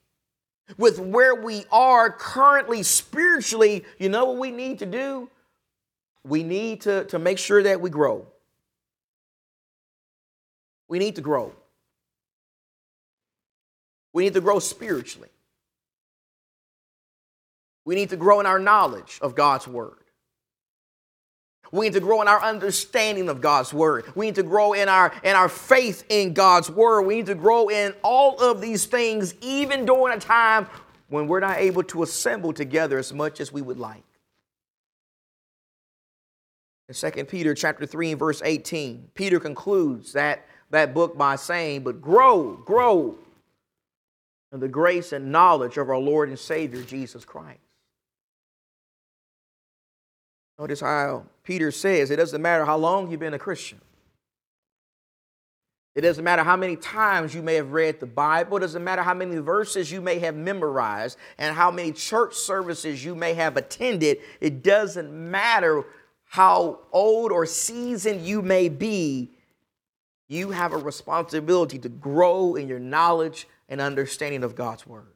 with 0.78 0.98
where 0.98 1.34
we 1.34 1.64
are 1.70 2.10
currently 2.10 2.82
spiritually, 2.82 3.84
you 3.98 4.08
know 4.08 4.24
what 4.24 4.38
we 4.38 4.50
need 4.50 4.78
to 4.78 4.86
do? 4.86 5.28
We 6.24 6.42
need 6.42 6.82
to, 6.82 7.04
to 7.06 7.18
make 7.18 7.38
sure 7.38 7.62
that 7.62 7.80
we 7.80 7.90
grow. 7.90 8.26
We 10.88 10.98
need 10.98 11.16
to 11.16 11.22
grow. 11.22 11.52
We 14.12 14.24
need 14.24 14.34
to 14.34 14.40
grow 14.40 14.58
spiritually. 14.58 15.31
We 17.84 17.94
need 17.94 18.10
to 18.10 18.16
grow 18.16 18.40
in 18.40 18.46
our 18.46 18.58
knowledge 18.58 19.18
of 19.20 19.34
God's 19.34 19.66
Word. 19.66 19.96
We 21.72 21.86
need 21.86 21.94
to 21.94 22.00
grow 22.00 22.20
in 22.20 22.28
our 22.28 22.42
understanding 22.42 23.30
of 23.30 23.40
God's 23.40 23.72
Word. 23.72 24.04
We 24.14 24.26
need 24.26 24.34
to 24.34 24.42
grow 24.42 24.74
in 24.74 24.88
our, 24.88 25.12
in 25.24 25.34
our 25.34 25.48
faith 25.48 26.04
in 26.10 26.34
God's 26.34 26.70
Word. 26.70 27.02
We 27.02 27.16
need 27.16 27.26
to 27.26 27.34
grow 27.34 27.68
in 27.68 27.94
all 28.02 28.38
of 28.40 28.60
these 28.60 28.84
things, 28.84 29.34
even 29.40 29.86
during 29.86 30.14
a 30.14 30.20
time 30.20 30.66
when 31.08 31.26
we're 31.28 31.40
not 31.40 31.58
able 31.58 31.82
to 31.84 32.02
assemble 32.02 32.52
together 32.52 32.98
as 32.98 33.12
much 33.12 33.40
as 33.40 33.52
we 33.52 33.62
would 33.62 33.78
like. 33.78 34.04
In 36.88 36.94
2 36.94 37.24
Peter 37.24 37.54
chapter 37.54 37.86
3 37.86 38.10
and 38.10 38.18
verse 38.18 38.42
18, 38.44 39.08
Peter 39.14 39.40
concludes 39.40 40.12
that, 40.12 40.46
that 40.70 40.92
book 40.92 41.16
by 41.16 41.36
saying, 41.36 41.84
But 41.84 42.02
grow, 42.02 42.52
grow 42.66 43.16
in 44.52 44.60
the 44.60 44.68
grace 44.68 45.12
and 45.12 45.32
knowledge 45.32 45.78
of 45.78 45.88
our 45.88 45.98
Lord 45.98 46.28
and 46.28 46.38
Savior 46.38 46.82
Jesus 46.82 47.24
Christ. 47.24 47.60
Notice 50.58 50.80
how 50.80 51.24
Peter 51.44 51.70
says 51.70 52.10
it 52.10 52.16
doesn't 52.16 52.42
matter 52.42 52.64
how 52.64 52.76
long 52.76 53.10
you've 53.10 53.20
been 53.20 53.34
a 53.34 53.38
Christian. 53.38 53.80
It 55.94 56.00
doesn't 56.00 56.24
matter 56.24 56.42
how 56.42 56.56
many 56.56 56.76
times 56.76 57.34
you 57.34 57.42
may 57.42 57.54
have 57.54 57.72
read 57.72 58.00
the 58.00 58.06
Bible. 58.06 58.56
It 58.56 58.60
doesn't 58.60 58.82
matter 58.82 59.02
how 59.02 59.12
many 59.12 59.36
verses 59.38 59.92
you 59.92 60.00
may 60.00 60.18
have 60.20 60.34
memorized 60.34 61.18
and 61.36 61.54
how 61.54 61.70
many 61.70 61.92
church 61.92 62.34
services 62.34 63.04
you 63.04 63.14
may 63.14 63.34
have 63.34 63.58
attended. 63.58 64.18
It 64.40 64.62
doesn't 64.62 65.12
matter 65.12 65.84
how 66.24 66.80
old 66.92 67.30
or 67.30 67.44
seasoned 67.44 68.26
you 68.26 68.40
may 68.40 68.70
be. 68.70 69.32
You 70.28 70.50
have 70.50 70.72
a 70.72 70.78
responsibility 70.78 71.78
to 71.80 71.90
grow 71.90 72.54
in 72.54 72.68
your 72.68 72.78
knowledge 72.78 73.46
and 73.68 73.78
understanding 73.78 74.44
of 74.44 74.54
God's 74.54 74.86
Word. 74.86 75.12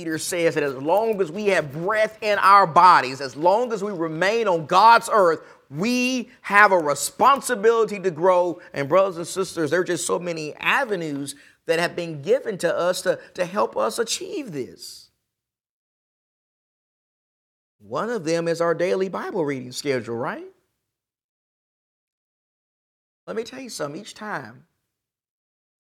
Peter 0.00 0.16
says 0.16 0.54
that 0.54 0.62
as 0.62 0.76
long 0.76 1.20
as 1.20 1.30
we 1.30 1.48
have 1.48 1.74
breath 1.74 2.16
in 2.22 2.38
our 2.38 2.66
bodies, 2.66 3.20
as 3.20 3.36
long 3.36 3.70
as 3.70 3.84
we 3.84 3.92
remain 3.92 4.48
on 4.48 4.64
God's 4.64 5.10
earth, 5.12 5.40
we 5.68 6.30
have 6.40 6.72
a 6.72 6.78
responsibility 6.78 8.00
to 8.00 8.10
grow. 8.10 8.62
And, 8.72 8.88
brothers 8.88 9.18
and 9.18 9.26
sisters, 9.26 9.70
there 9.70 9.80
are 9.80 9.84
just 9.84 10.06
so 10.06 10.18
many 10.18 10.54
avenues 10.54 11.34
that 11.66 11.78
have 11.78 11.94
been 11.94 12.22
given 12.22 12.56
to 12.56 12.74
us 12.74 13.02
to, 13.02 13.18
to 13.34 13.44
help 13.44 13.76
us 13.76 13.98
achieve 13.98 14.52
this. 14.52 15.10
One 17.78 18.08
of 18.08 18.24
them 18.24 18.48
is 18.48 18.62
our 18.62 18.72
daily 18.72 19.10
Bible 19.10 19.44
reading 19.44 19.72
schedule, 19.72 20.16
right? 20.16 20.48
Let 23.26 23.36
me 23.36 23.42
tell 23.42 23.60
you 23.60 23.68
something. 23.68 24.00
Each 24.00 24.14
time 24.14 24.64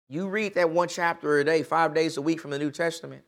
you 0.08 0.28
read 0.28 0.54
that 0.54 0.69
one 0.69 0.88
chapter 0.88 1.39
a 1.39 1.43
day, 1.43 1.63
five 1.63 1.95
days 1.95 2.17
a 2.17 2.21
week 2.21 2.39
from 2.39 2.52
the 2.52 2.60
New 2.60 2.69
Testament, 2.69 3.23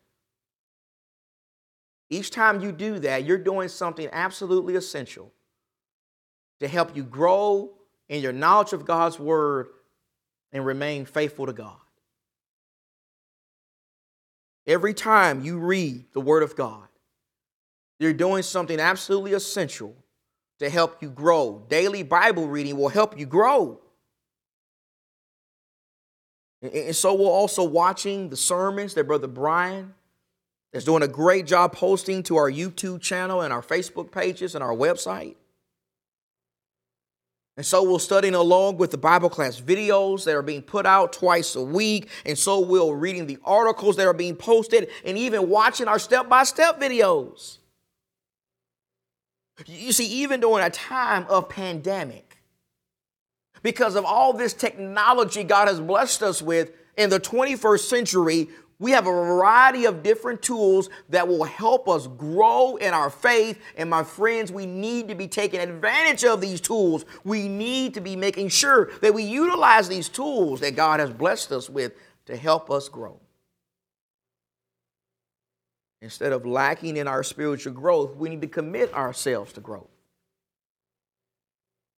each 2.09 2.31
time 2.31 2.61
you 2.61 2.71
do 2.71 2.99
that, 2.99 3.25
you're 3.25 3.37
doing 3.37 3.67
something 3.67 4.07
absolutely 4.11 4.75
essential 4.75 5.31
to 6.59 6.67
help 6.67 6.95
you 6.95 7.03
grow 7.03 7.71
in 8.09 8.21
your 8.21 8.33
knowledge 8.33 8.73
of 8.73 8.85
God's 8.85 9.19
word 9.19 9.67
and 10.51 10.65
remain 10.65 11.05
faithful 11.05 11.45
to 11.47 11.53
God. 11.53 11.77
Every 14.67 14.93
time 14.93 15.43
you 15.43 15.57
read 15.57 16.05
the 16.13 16.21
word 16.21 16.43
of 16.43 16.55
God, 16.55 16.87
you're 17.99 18.13
doing 18.13 18.43
something 18.43 18.79
absolutely 18.79 19.33
essential 19.33 19.95
to 20.59 20.69
help 20.69 21.01
you 21.01 21.09
grow. 21.09 21.65
Daily 21.69 22.03
Bible 22.03 22.47
reading 22.47 22.77
will 22.77 22.89
help 22.89 23.17
you 23.17 23.25
grow. 23.25 23.81
And 26.61 26.95
so 26.95 27.13
we're 27.13 27.27
also 27.27 27.63
watching 27.63 28.29
the 28.29 28.37
sermons 28.37 28.93
that 28.95 29.05
Brother 29.05 29.27
Brian 29.27 29.93
is 30.75 30.83
doing 30.83 31.01
a 31.01 31.07
great 31.07 31.47
job 31.47 31.71
posting 31.71 32.21
to 32.23 32.35
our 32.35 32.51
YouTube 32.51 32.99
channel 32.99 33.41
and 33.41 33.53
our 33.53 33.61
Facebook 33.61 34.11
pages 34.11 34.55
and 34.55 34.63
our 34.63 34.75
website. 34.75 35.35
And 37.55 37.65
so 37.65 37.89
we're 37.89 37.99
studying 37.99 38.35
along 38.35 38.75
with 38.77 38.91
the 38.91 38.97
Bible 38.97 39.29
class 39.29 39.61
videos 39.61 40.25
that 40.25 40.35
are 40.35 40.41
being 40.41 40.61
put 40.61 40.85
out 40.85 41.13
twice 41.13 41.55
a 41.55 41.63
week. 41.63 42.09
And 42.25 42.38
so 42.38 42.59
we're 42.59 42.93
reading 42.93 43.25
the 43.25 43.38
articles 43.45 43.95
that 43.95 44.05
are 44.05 44.13
being 44.13 44.35
posted 44.35 44.89
and 45.05 45.17
even 45.17 45.49
watching 45.49 45.88
our 45.88 45.97
step 45.97 46.27
by 46.27 46.43
step 46.43 46.81
videos. 46.81 47.59
You 49.65 49.93
see, 49.93 50.07
even 50.07 50.41
during 50.41 50.65
a 50.65 50.69
time 50.69 51.25
of 51.29 51.47
pandemic, 51.47 52.39
because 53.63 53.95
of 53.95 54.03
all 54.03 54.33
this 54.33 54.53
technology 54.53 55.45
God 55.45 55.69
has 55.69 55.79
blessed 55.79 56.21
us 56.21 56.41
with 56.41 56.73
in 56.97 57.09
the 57.09 57.21
21st 57.21 57.79
century, 57.79 58.49
we 58.79 58.91
have 58.91 59.07
a 59.07 59.11
variety 59.11 59.85
of 59.85 60.03
different 60.03 60.41
tools 60.41 60.89
that 61.09 61.27
will 61.27 61.45
help 61.45 61.88
us 61.88 62.07
grow 62.07 62.75
in 62.75 62.93
our 62.93 63.09
faith. 63.09 63.59
And 63.77 63.89
my 63.89 64.03
friends, 64.03 64.51
we 64.51 64.65
need 64.65 65.07
to 65.07 65.15
be 65.15 65.27
taking 65.27 65.61
advantage 65.61 66.25
of 66.25 66.41
these 66.41 66.59
tools. 66.59 67.05
We 67.23 67.47
need 67.47 67.93
to 67.93 68.01
be 68.01 68.15
making 68.15 68.49
sure 68.49 68.91
that 69.01 69.13
we 69.13 69.23
utilize 69.23 69.88
these 69.88 70.09
tools 70.09 70.59
that 70.59 70.75
God 70.75 70.99
has 70.99 71.09
blessed 71.11 71.53
us 71.53 71.69
with 71.69 71.93
to 72.25 72.35
help 72.35 72.69
us 72.69 72.89
grow. 72.89 73.19
Instead 76.01 76.33
of 76.33 76.45
lacking 76.45 76.97
in 76.97 77.07
our 77.07 77.23
spiritual 77.23 77.73
growth, 77.73 78.15
we 78.17 78.29
need 78.29 78.41
to 78.41 78.47
commit 78.47 78.93
ourselves 78.93 79.53
to 79.53 79.61
growth. 79.61 79.89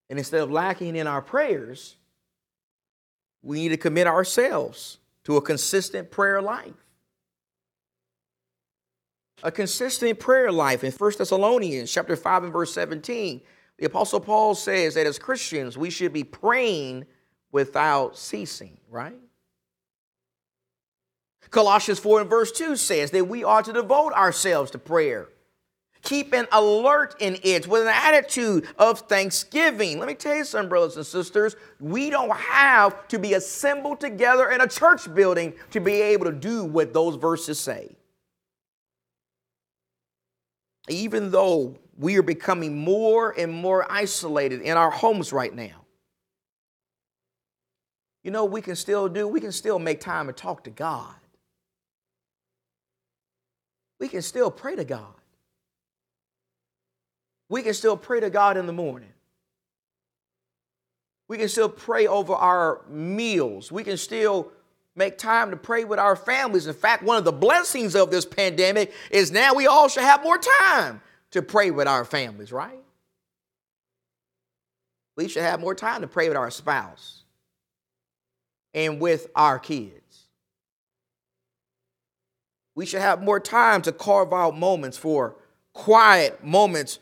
And 0.10 0.20
instead 0.20 0.42
of 0.42 0.52
lacking 0.52 0.96
in 0.96 1.08
our 1.08 1.22
prayers, 1.22 1.96
we 3.42 3.58
need 3.62 3.70
to 3.70 3.78
commit 3.78 4.08
ourselves 4.08 5.00
to 5.28 5.36
a 5.36 5.42
consistent 5.42 6.10
prayer 6.10 6.42
life. 6.42 6.86
A 9.44 9.52
consistent 9.52 10.18
prayer 10.22 10.54
life 10.54 10.86
in 10.86 10.92
1 10.94 11.12
Thessalonians 11.18 11.92
chapter 11.92 12.16
5 12.16 12.46
and 12.46 12.54
verse 12.54 12.74
17, 12.74 13.42
the 13.78 13.86
apostle 13.88 14.22
Paul 14.22 14.56
says 14.56 14.94
that 14.94 15.06
as 15.06 15.20
Christians 15.20 15.78
we 15.78 15.90
should 15.90 16.14
be 16.14 16.24
praying 16.24 17.08
without 17.52 18.18
ceasing, 18.18 18.78
right? 18.90 19.20
Colossians 21.50 22.00
4 22.00 22.22
and 22.22 22.30
verse 22.30 22.54
2 22.54 22.78
says 22.78 23.12
that 23.12 23.28
we 23.28 23.44
are 23.44 23.62
to 23.62 23.74
devote 23.74 24.14
ourselves 24.14 24.72
to 24.72 24.78
prayer 24.78 25.28
Keep 26.04 26.34
an 26.34 26.48
alert 26.52 27.16
in 27.20 27.38
it 27.44 27.68
with 27.68 27.84
an 27.84 27.94
attitude 27.94 28.68
of 28.78 29.02
thanksgiving. 29.02 30.00
Let 30.00 30.08
me 30.08 30.14
tell 30.14 30.36
you 30.36 30.46
something, 30.46 30.70
brothers 30.70 30.96
and 30.96 31.06
sisters. 31.06 31.56
We 31.80 32.10
don't 32.10 32.36
have 32.36 33.08
to 33.10 33.20
be 33.20 33.34
assembled 33.34 34.00
together 34.00 34.50
in 34.52 34.62
a 34.62 34.68
church 34.68 35.14
building 35.14 35.54
to 35.72 35.80
be 35.80 35.94
able 35.94 36.26
to 36.26 36.32
do 36.32 36.64
what 36.64 36.94
those 36.94 37.16
verses 37.16 37.60
say. 37.60 37.96
Even 40.90 41.32
though 41.32 41.78
we 41.98 42.18
are 42.18 42.24
becoming 42.24 42.78
more 42.78 43.32
and 43.38 43.52
more 43.52 43.86
isolated 43.92 44.62
in 44.62 44.78
our 44.78 44.92
homes 44.92 45.34
right 45.34 45.54
now, 45.54 45.86
you 48.24 48.32
know, 48.32 48.46
we 48.46 48.62
can 48.62 48.76
still 48.76 49.10
do, 49.10 49.28
we 49.28 49.42
can 49.42 49.52
still 49.52 49.80
make 49.80 50.00
time 50.00 50.28
to 50.28 50.34
talk 50.34 50.64
to 50.66 50.70
God. 50.70 51.14
We 54.00 54.08
can 54.08 54.22
still 54.22 54.52
pray 54.52 54.76
to 54.76 54.86
God 54.86 55.16
we 57.50 57.62
can 57.62 57.74
still 57.74 57.98
pray 57.98 58.20
to 58.20 58.30
God 58.30 58.58
in 58.58 58.66
the 58.66 58.74
morning. 58.74 59.10
We 61.28 61.38
can 61.38 61.50
still 61.50 61.70
pray 61.70 62.08
over 62.08 62.34
our 62.34 62.82
meals. 62.90 63.72
We 63.72 63.84
can 63.84 63.98
still 63.98 64.52
make 64.96 65.18
time 65.18 65.52
to 65.52 65.58
pray 65.58 65.84
with 65.84 66.00
our 66.00 66.16
families. 66.16 66.68
In 66.68 66.74
fact, 66.74 67.04
one 67.04 67.18
of 67.18 67.26
the 67.26 67.32
blessings 67.32 67.96
of 67.96 68.12
this 68.12 68.26
pandemic 68.26 68.94
is 69.12 69.32
now 69.32 69.54
we 69.54 69.68
all 69.68 69.88
should 69.90 70.04
have 70.04 70.24
more 70.24 70.38
time 70.38 71.02
to 71.32 71.42
pray 71.42 71.72
with 71.72 71.88
our 71.88 72.06
families, 72.06 72.52
right? 72.52 72.80
We 75.16 75.28
should 75.28 75.44
have 75.44 75.60
more 75.60 75.76
time 75.76 76.02
to 76.02 76.08
pray 76.08 76.28
with 76.28 76.38
our 76.38 76.52
spouse 76.52 77.24
and 78.74 79.00
with 79.00 79.28
our 79.36 79.60
kids. 79.60 80.28
We 82.76 82.86
should 82.86 83.02
have 83.02 83.24
more 83.24 83.40
time 83.40 83.82
to 83.84 83.92
carve 83.92 84.32
out 84.32 84.58
moments 84.58 84.98
for 84.98 85.36
quiet 85.74 86.44
moments 86.44 87.00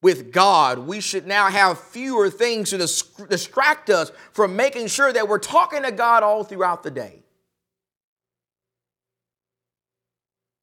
with 0.00 0.32
God. 0.32 0.78
We 0.78 1.00
should 1.00 1.26
now 1.26 1.48
have 1.50 1.80
fewer 1.80 2.30
things 2.30 2.70
to 2.70 2.78
distract 2.78 3.90
us 3.90 4.12
from 4.32 4.56
making 4.56 4.86
sure 4.86 5.12
that 5.12 5.28
we're 5.28 5.38
talking 5.38 5.82
to 5.82 5.92
God 5.92 6.22
all 6.22 6.44
throughout 6.44 6.82
the 6.82 6.90
day. 6.90 7.22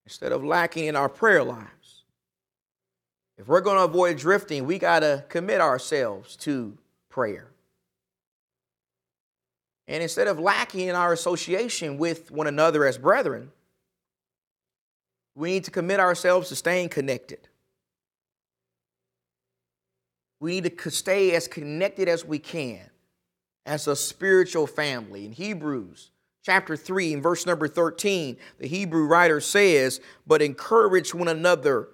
Instead 0.05 0.31
of 0.31 0.43
lacking 0.43 0.85
in 0.85 0.95
our 0.95 1.09
prayer 1.09 1.43
lives, 1.43 2.03
If 3.37 3.47
we're 3.47 3.61
going 3.61 3.77
to 3.77 3.83
avoid 3.83 4.17
drifting, 4.17 4.65
we 4.65 4.79
got 4.79 5.01
to 5.01 5.25
commit 5.27 5.59
ourselves 5.59 6.35
to 6.37 6.77
prayer. 7.09 7.47
And 9.87 10.01
instead 10.01 10.27
of 10.27 10.39
lacking 10.39 10.87
in 10.87 10.95
our 10.95 11.13
association 11.13 11.97
with 11.97 12.31
one 12.31 12.47
another 12.47 12.85
as 12.85 12.97
brethren, 12.97 13.51
we 15.35 15.51
need 15.51 15.65
to 15.65 15.71
commit 15.71 15.99
ourselves 15.99 16.49
to 16.49 16.55
staying 16.55 16.89
connected. 16.89 17.49
We 20.39 20.59
need 20.59 20.77
to 20.77 20.91
stay 20.91 21.33
as 21.35 21.47
connected 21.47 22.07
as 22.07 22.25
we 22.25 22.39
can 22.39 22.81
as 23.65 23.87
a 23.87 23.95
spiritual 23.95 24.67
family. 24.67 25.25
In 25.25 25.31
Hebrews 25.31 26.11
chapter 26.43 26.75
3, 26.75 27.13
in 27.13 27.21
verse 27.21 27.45
number 27.45 27.67
13, 27.67 28.37
the 28.59 28.67
Hebrew 28.67 29.05
writer 29.05 29.39
says, 29.41 30.01
But 30.27 30.41
encourage 30.41 31.13
one 31.13 31.27
another 31.27 31.89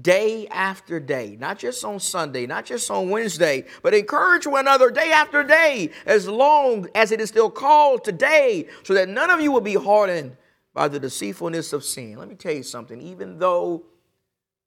day 0.00 0.46
after 0.48 1.00
day, 1.00 1.36
not 1.38 1.58
just 1.58 1.84
on 1.84 1.98
Sunday, 1.98 2.46
not 2.46 2.64
just 2.64 2.90
on 2.90 3.10
Wednesday, 3.10 3.64
but 3.82 3.92
encourage 3.92 4.46
one 4.46 4.60
another 4.60 4.90
day 4.90 5.10
after 5.10 5.42
day, 5.42 5.90
as 6.06 6.28
long 6.28 6.88
as 6.94 7.10
it 7.10 7.20
is 7.20 7.28
still 7.28 7.50
called 7.50 8.04
today, 8.04 8.68
so 8.84 8.94
that 8.94 9.08
none 9.08 9.30
of 9.30 9.40
you 9.40 9.50
will 9.50 9.60
be 9.60 9.74
hardened 9.74 10.36
by 10.72 10.86
the 10.86 11.00
deceitfulness 11.00 11.72
of 11.72 11.84
sin. 11.84 12.16
Let 12.16 12.28
me 12.28 12.36
tell 12.36 12.54
you 12.54 12.62
something, 12.62 13.00
even 13.00 13.38
though 13.38 13.84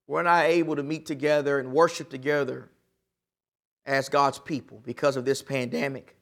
we're 0.07 0.23
not 0.23 0.43
able 0.43 0.75
to 0.75 0.83
meet 0.83 1.05
together 1.05 1.59
and 1.59 1.71
worship 1.71 2.09
together 2.09 2.69
as 3.85 4.09
God's 4.09 4.39
people 4.39 4.81
because 4.85 5.17
of 5.17 5.25
this 5.25 5.41
pandemic, 5.41 6.15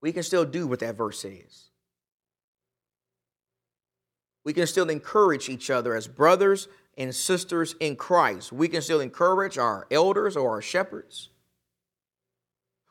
we 0.00 0.12
can 0.12 0.22
still 0.22 0.44
do 0.44 0.66
what 0.66 0.80
that 0.80 0.96
verse 0.96 1.20
says. 1.20 1.70
We 4.44 4.52
can 4.52 4.66
still 4.66 4.90
encourage 4.90 5.48
each 5.48 5.70
other 5.70 5.94
as 5.94 6.08
brothers 6.08 6.66
and 6.98 7.14
sisters 7.14 7.76
in 7.78 7.94
Christ. 7.94 8.52
We 8.52 8.66
can 8.66 8.82
still 8.82 9.00
encourage 9.00 9.56
our 9.56 9.86
elders 9.90 10.36
or 10.36 10.50
our 10.50 10.62
shepherds. 10.62 11.28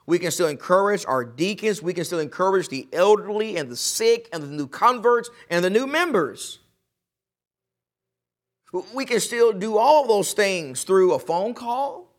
We 0.06 0.18
can 0.18 0.32
still 0.32 0.48
encourage 0.48 1.06
our 1.06 1.26
deacons. 1.26 1.82
We 1.82 1.94
can 1.94 2.06
still 2.06 2.20
encourage 2.20 2.70
the 2.70 2.88
elderly 2.94 3.58
and 3.58 3.70
the 3.70 3.76
sick 3.76 4.30
and 4.32 4.42
the 4.42 4.48
new 4.48 4.68
converts 4.68 5.30
and 5.50 5.64
the 5.64 5.70
new 5.70 5.86
members. 5.86 6.60
We 8.94 9.06
can 9.06 9.20
still 9.20 9.52
do 9.52 9.78
all 9.78 10.08
those 10.08 10.32
things 10.32 10.86
through 10.86 11.14
a 11.14 11.20
phone 11.20 11.54
call 11.54 12.11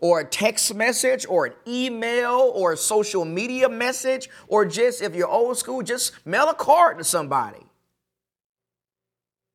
or 0.00 0.20
a 0.20 0.24
text 0.24 0.74
message 0.74 1.26
or 1.28 1.46
an 1.46 1.52
email 1.66 2.52
or 2.54 2.72
a 2.72 2.76
social 2.76 3.24
media 3.24 3.68
message 3.68 4.28
or 4.48 4.64
just, 4.64 5.02
if 5.02 5.14
you're 5.14 5.28
old 5.28 5.56
school, 5.56 5.82
just 5.82 6.12
mail 6.26 6.48
a 6.48 6.54
card 6.54 6.98
to 6.98 7.04
somebody. 7.04 7.60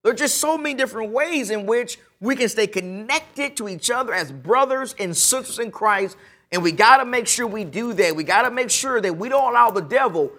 There 0.04 0.14
are 0.14 0.16
just 0.16 0.40
so 0.40 0.58
many 0.58 0.74
different 0.74 1.12
ways 1.12 1.52
in 1.52 1.66
which 1.66 2.00
we 2.20 2.36
can 2.36 2.50
stay 2.50 2.68
connected 2.68 3.56
to 3.58 3.70
each 3.70 3.92
other 3.92 4.14
as 4.14 4.32
brothers 4.32 4.96
and 4.98 5.16
sisters 5.16 5.60
in 5.60 5.70
Christ. 5.72 6.18
And 6.52 6.64
we 6.64 6.72
got 6.72 6.98
to 6.98 7.06
make 7.06 7.28
sure 7.28 7.46
we 7.46 7.64
do 7.64 7.94
that. 7.94 8.16
We 8.16 8.24
got 8.24 8.44
to 8.44 8.52
make 8.52 8.72
sure 8.72 9.00
that 9.00 9.16
we 9.16 9.30
don't 9.30 9.52
allow 9.52 9.70
the 9.70 9.82
devil 9.82 10.32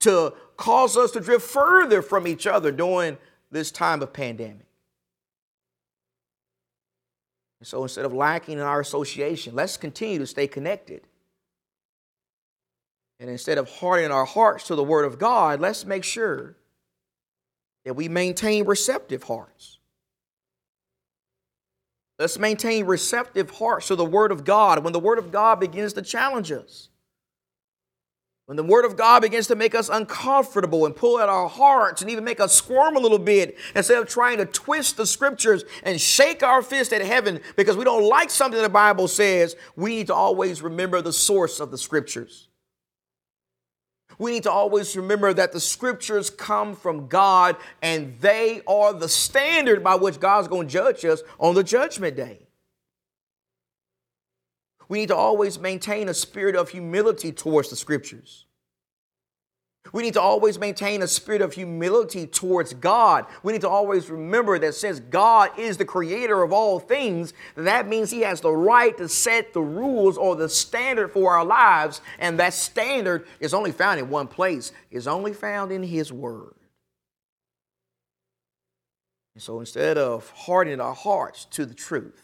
to 0.00 0.34
cause 0.56 0.96
us 0.96 1.12
to 1.12 1.20
drift 1.20 1.46
further 1.46 2.02
from 2.02 2.26
each 2.26 2.46
other 2.46 2.72
during 2.72 3.16
this 3.50 3.70
time 3.70 4.02
of 4.02 4.12
pandemic. 4.12 4.63
And 7.64 7.68
so 7.70 7.82
instead 7.82 8.04
of 8.04 8.12
lacking 8.12 8.58
in 8.58 8.60
our 8.60 8.78
association, 8.78 9.54
let's 9.54 9.78
continue 9.78 10.18
to 10.18 10.26
stay 10.26 10.46
connected. 10.46 11.00
And 13.18 13.30
instead 13.30 13.56
of 13.56 13.70
hardening 13.70 14.10
our 14.10 14.26
hearts 14.26 14.66
to 14.66 14.74
the 14.74 14.84
Word 14.84 15.06
of 15.06 15.18
God, 15.18 15.60
let's 15.60 15.86
make 15.86 16.04
sure 16.04 16.56
that 17.86 17.94
we 17.94 18.06
maintain 18.06 18.66
receptive 18.66 19.22
hearts. 19.22 19.78
Let's 22.18 22.38
maintain 22.38 22.84
receptive 22.84 23.48
hearts 23.52 23.88
to 23.88 23.96
the 23.96 24.04
Word 24.04 24.30
of 24.30 24.44
God 24.44 24.84
when 24.84 24.92
the 24.92 25.00
Word 25.00 25.18
of 25.18 25.32
God 25.32 25.58
begins 25.58 25.94
to 25.94 26.02
challenge 26.02 26.52
us. 26.52 26.90
When 28.46 28.56
the 28.56 28.62
Word 28.62 28.84
of 28.84 28.96
God 28.96 29.22
begins 29.22 29.46
to 29.46 29.56
make 29.56 29.74
us 29.74 29.88
uncomfortable 29.88 30.84
and 30.84 30.94
pull 30.94 31.18
at 31.18 31.30
our 31.30 31.48
hearts 31.48 32.02
and 32.02 32.10
even 32.10 32.24
make 32.24 32.40
us 32.40 32.54
squirm 32.54 32.94
a 32.94 33.00
little 33.00 33.18
bit, 33.18 33.56
instead 33.74 33.98
of 33.98 34.06
trying 34.06 34.36
to 34.36 34.44
twist 34.44 34.98
the 34.98 35.06
scriptures 35.06 35.64
and 35.82 35.98
shake 35.98 36.42
our 36.42 36.62
fist 36.62 36.92
at 36.92 37.00
heaven 37.00 37.40
because 37.56 37.76
we 37.76 37.84
don't 37.84 38.06
like 38.06 38.28
something 38.28 38.60
the 38.60 38.68
Bible 38.68 39.08
says, 39.08 39.56
we 39.76 39.96
need 39.96 40.08
to 40.08 40.14
always 40.14 40.60
remember 40.60 41.00
the 41.00 41.12
source 41.12 41.58
of 41.58 41.70
the 41.70 41.78
scriptures. 41.78 42.48
We 44.18 44.32
need 44.32 44.42
to 44.44 44.50
always 44.50 44.94
remember 44.94 45.32
that 45.32 45.52
the 45.52 45.60
scriptures 45.60 46.28
come 46.28 46.76
from 46.76 47.08
God 47.08 47.56
and 47.82 48.14
they 48.20 48.60
are 48.66 48.92
the 48.92 49.08
standard 49.08 49.82
by 49.82 49.94
which 49.94 50.20
God's 50.20 50.48
going 50.48 50.68
to 50.68 50.72
judge 50.72 51.04
us 51.06 51.22
on 51.38 51.54
the 51.54 51.64
judgment 51.64 52.14
day. 52.14 52.40
We 54.88 54.98
need 54.98 55.08
to 55.08 55.16
always 55.16 55.58
maintain 55.58 56.08
a 56.08 56.14
spirit 56.14 56.56
of 56.56 56.68
humility 56.68 57.32
towards 57.32 57.70
the 57.70 57.76
scriptures. 57.76 58.44
We 59.92 60.02
need 60.02 60.14
to 60.14 60.20
always 60.20 60.58
maintain 60.58 61.02
a 61.02 61.06
spirit 61.06 61.42
of 61.42 61.52
humility 61.52 62.26
towards 62.26 62.72
God. 62.72 63.26
We 63.42 63.52
need 63.52 63.60
to 63.60 63.68
always 63.68 64.08
remember 64.08 64.58
that 64.58 64.74
since 64.74 64.98
God 64.98 65.50
is 65.58 65.76
the 65.76 65.84
creator 65.84 66.42
of 66.42 66.52
all 66.52 66.80
things, 66.80 67.34
that 67.54 67.86
means 67.86 68.10
He 68.10 68.22
has 68.22 68.40
the 68.40 68.50
right 68.50 68.96
to 68.96 69.08
set 69.08 69.52
the 69.52 69.60
rules 69.60 70.16
or 70.16 70.36
the 70.36 70.48
standard 70.48 71.12
for 71.12 71.36
our 71.36 71.44
lives. 71.44 72.00
And 72.18 72.38
that 72.40 72.54
standard 72.54 73.26
is 73.40 73.52
only 73.52 73.72
found 73.72 74.00
in 74.00 74.08
one 74.08 74.26
place, 74.26 74.72
is 74.90 75.06
only 75.06 75.34
found 75.34 75.70
in 75.70 75.82
His 75.82 76.12
Word. 76.12 76.54
And 79.34 79.42
so 79.42 79.60
instead 79.60 79.98
of 79.98 80.30
hardening 80.30 80.80
our 80.80 80.94
hearts 80.94 81.44
to 81.46 81.66
the 81.66 81.74
truth, 81.74 82.23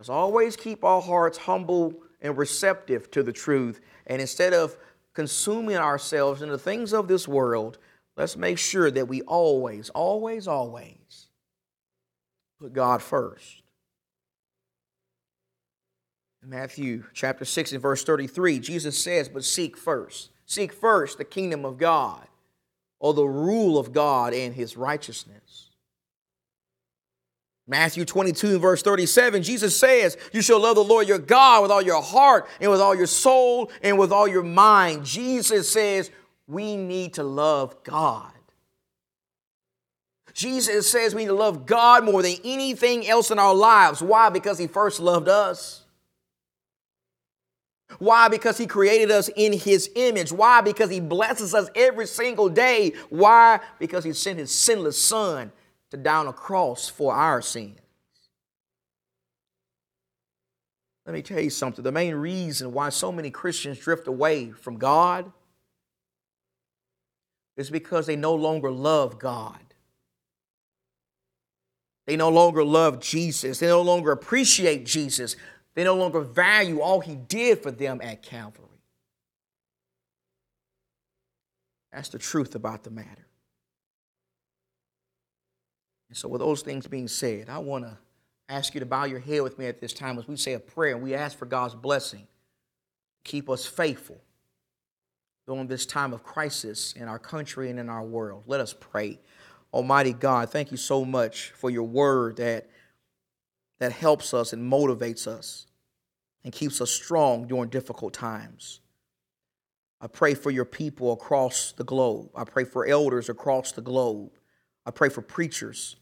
Let's 0.00 0.08
always 0.08 0.56
keep 0.56 0.82
our 0.82 1.02
hearts 1.02 1.36
humble 1.36 1.92
and 2.22 2.38
receptive 2.38 3.10
to 3.10 3.22
the 3.22 3.34
truth. 3.34 3.82
And 4.06 4.18
instead 4.18 4.54
of 4.54 4.78
consuming 5.12 5.76
ourselves 5.76 6.40
in 6.40 6.48
the 6.48 6.56
things 6.56 6.94
of 6.94 7.06
this 7.06 7.28
world, 7.28 7.76
let's 8.16 8.34
make 8.34 8.56
sure 8.56 8.90
that 8.90 9.08
we 9.08 9.20
always, 9.20 9.90
always, 9.90 10.48
always 10.48 11.28
put 12.58 12.72
God 12.72 13.02
first. 13.02 13.62
In 16.42 16.48
Matthew 16.48 17.04
chapter 17.12 17.44
6 17.44 17.72
and 17.72 17.82
verse 17.82 18.02
33, 18.02 18.58
Jesus 18.58 18.96
says, 18.96 19.28
But 19.28 19.44
seek 19.44 19.76
first. 19.76 20.30
Seek 20.46 20.72
first 20.72 21.18
the 21.18 21.24
kingdom 21.24 21.66
of 21.66 21.76
God 21.76 22.26
or 23.00 23.12
the 23.12 23.26
rule 23.26 23.76
of 23.76 23.92
God 23.92 24.32
and 24.32 24.54
his 24.54 24.78
righteousness. 24.78 25.69
Matthew 27.70 28.04
22, 28.04 28.58
verse 28.58 28.82
37, 28.82 29.44
Jesus 29.44 29.78
says, 29.78 30.16
You 30.32 30.42
shall 30.42 30.58
love 30.58 30.74
the 30.74 30.82
Lord 30.82 31.06
your 31.06 31.20
God 31.20 31.62
with 31.62 31.70
all 31.70 31.80
your 31.80 32.02
heart 32.02 32.48
and 32.60 32.68
with 32.68 32.80
all 32.80 32.96
your 32.96 33.06
soul 33.06 33.70
and 33.80 33.96
with 33.96 34.10
all 34.10 34.26
your 34.26 34.42
mind. 34.42 35.06
Jesus 35.06 35.70
says, 35.70 36.10
We 36.48 36.76
need 36.76 37.14
to 37.14 37.22
love 37.22 37.80
God. 37.84 38.32
Jesus 40.32 40.90
says 40.90 41.14
we 41.14 41.22
need 41.22 41.28
to 41.28 41.34
love 41.34 41.64
God 41.64 42.04
more 42.04 42.22
than 42.22 42.34
anything 42.44 43.06
else 43.06 43.30
in 43.30 43.38
our 43.38 43.54
lives. 43.54 44.02
Why? 44.02 44.30
Because 44.30 44.58
He 44.58 44.66
first 44.66 44.98
loved 44.98 45.28
us. 45.28 45.84
Why? 48.00 48.26
Because 48.26 48.58
He 48.58 48.66
created 48.66 49.12
us 49.12 49.30
in 49.36 49.52
His 49.52 49.90
image. 49.94 50.32
Why? 50.32 50.60
Because 50.60 50.90
He 50.90 50.98
blesses 50.98 51.54
us 51.54 51.70
every 51.76 52.08
single 52.08 52.48
day. 52.48 52.94
Why? 53.10 53.60
Because 53.78 54.02
He 54.02 54.12
sent 54.12 54.40
His 54.40 54.50
sinless 54.50 55.00
Son 55.00 55.52
to 55.90 55.96
down 55.96 56.26
a 56.26 56.32
cross 56.32 56.88
for 56.88 57.14
our 57.14 57.42
sins. 57.42 57.78
Let 61.06 61.14
me 61.14 61.22
tell 61.22 61.40
you 61.40 61.50
something. 61.50 61.82
The 61.82 61.90
main 61.90 62.14
reason 62.14 62.72
why 62.72 62.90
so 62.90 63.10
many 63.10 63.30
Christians 63.30 63.78
drift 63.78 64.06
away 64.06 64.52
from 64.52 64.78
God 64.78 65.32
is 67.56 67.70
because 67.70 68.06
they 68.06 68.16
no 68.16 68.34
longer 68.34 68.70
love 68.70 69.18
God. 69.18 69.58
They 72.06 72.16
no 72.16 72.28
longer 72.28 72.64
love 72.64 73.00
Jesus. 73.00 73.58
They 73.58 73.66
no 73.66 73.82
longer 73.82 74.12
appreciate 74.12 74.86
Jesus. 74.86 75.36
They 75.74 75.84
no 75.84 75.96
longer 75.96 76.20
value 76.20 76.80
all 76.80 77.00
he 77.00 77.16
did 77.16 77.62
for 77.62 77.70
them 77.70 78.00
at 78.02 78.22
Calvary. 78.22 78.66
That's 81.92 82.08
the 82.08 82.18
truth 82.18 82.54
about 82.54 82.84
the 82.84 82.90
matter. 82.90 83.26
And 86.10 86.16
so, 86.16 86.28
with 86.28 86.40
those 86.40 86.62
things 86.62 86.88
being 86.88 87.06
said, 87.08 87.48
I 87.48 87.58
want 87.58 87.84
to 87.84 87.96
ask 88.48 88.74
you 88.74 88.80
to 88.80 88.86
bow 88.86 89.04
your 89.04 89.20
head 89.20 89.42
with 89.42 89.58
me 89.58 89.66
at 89.66 89.80
this 89.80 89.92
time 89.92 90.18
as 90.18 90.26
we 90.26 90.36
say 90.36 90.54
a 90.54 90.60
prayer 90.60 90.94
and 90.94 91.04
we 91.04 91.14
ask 91.14 91.38
for 91.38 91.46
God's 91.46 91.76
blessing. 91.76 92.26
Keep 93.22 93.48
us 93.48 93.64
faithful 93.64 94.20
during 95.46 95.68
this 95.68 95.86
time 95.86 96.12
of 96.12 96.24
crisis 96.24 96.92
in 96.94 97.04
our 97.04 97.18
country 97.18 97.70
and 97.70 97.78
in 97.78 97.88
our 97.88 98.02
world. 98.02 98.42
Let 98.46 98.60
us 98.60 98.74
pray. 98.78 99.20
Almighty 99.72 100.12
God, 100.12 100.50
thank 100.50 100.72
you 100.72 100.76
so 100.76 101.04
much 101.04 101.52
for 101.52 101.70
your 101.70 101.84
word 101.84 102.38
that, 102.38 102.68
that 103.78 103.92
helps 103.92 104.34
us 104.34 104.52
and 104.52 104.70
motivates 104.70 105.28
us 105.28 105.66
and 106.42 106.52
keeps 106.52 106.80
us 106.80 106.90
strong 106.90 107.46
during 107.46 107.68
difficult 107.68 108.12
times. 108.12 108.80
I 110.00 110.08
pray 110.08 110.34
for 110.34 110.50
your 110.50 110.64
people 110.64 111.12
across 111.12 111.70
the 111.70 111.84
globe. 111.84 112.30
I 112.34 112.42
pray 112.42 112.64
for 112.64 112.84
elders 112.84 113.28
across 113.28 113.70
the 113.70 113.82
globe. 113.82 114.32
I 114.84 114.90
pray 114.90 115.08
for 115.08 115.22
preachers 115.22 115.96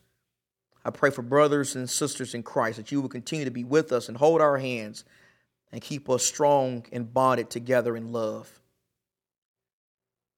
I 0.88 0.90
pray 0.90 1.10
for 1.10 1.20
brothers 1.20 1.76
and 1.76 1.88
sisters 1.88 2.32
in 2.32 2.42
Christ 2.42 2.78
that 2.78 2.90
you 2.90 3.02
will 3.02 3.10
continue 3.10 3.44
to 3.44 3.50
be 3.50 3.62
with 3.62 3.92
us 3.92 4.08
and 4.08 4.16
hold 4.16 4.40
our 4.40 4.56
hands 4.56 5.04
and 5.70 5.82
keep 5.82 6.08
us 6.08 6.24
strong 6.24 6.86
and 6.90 7.12
bonded 7.12 7.50
together 7.50 7.94
in 7.94 8.10
love. 8.10 8.50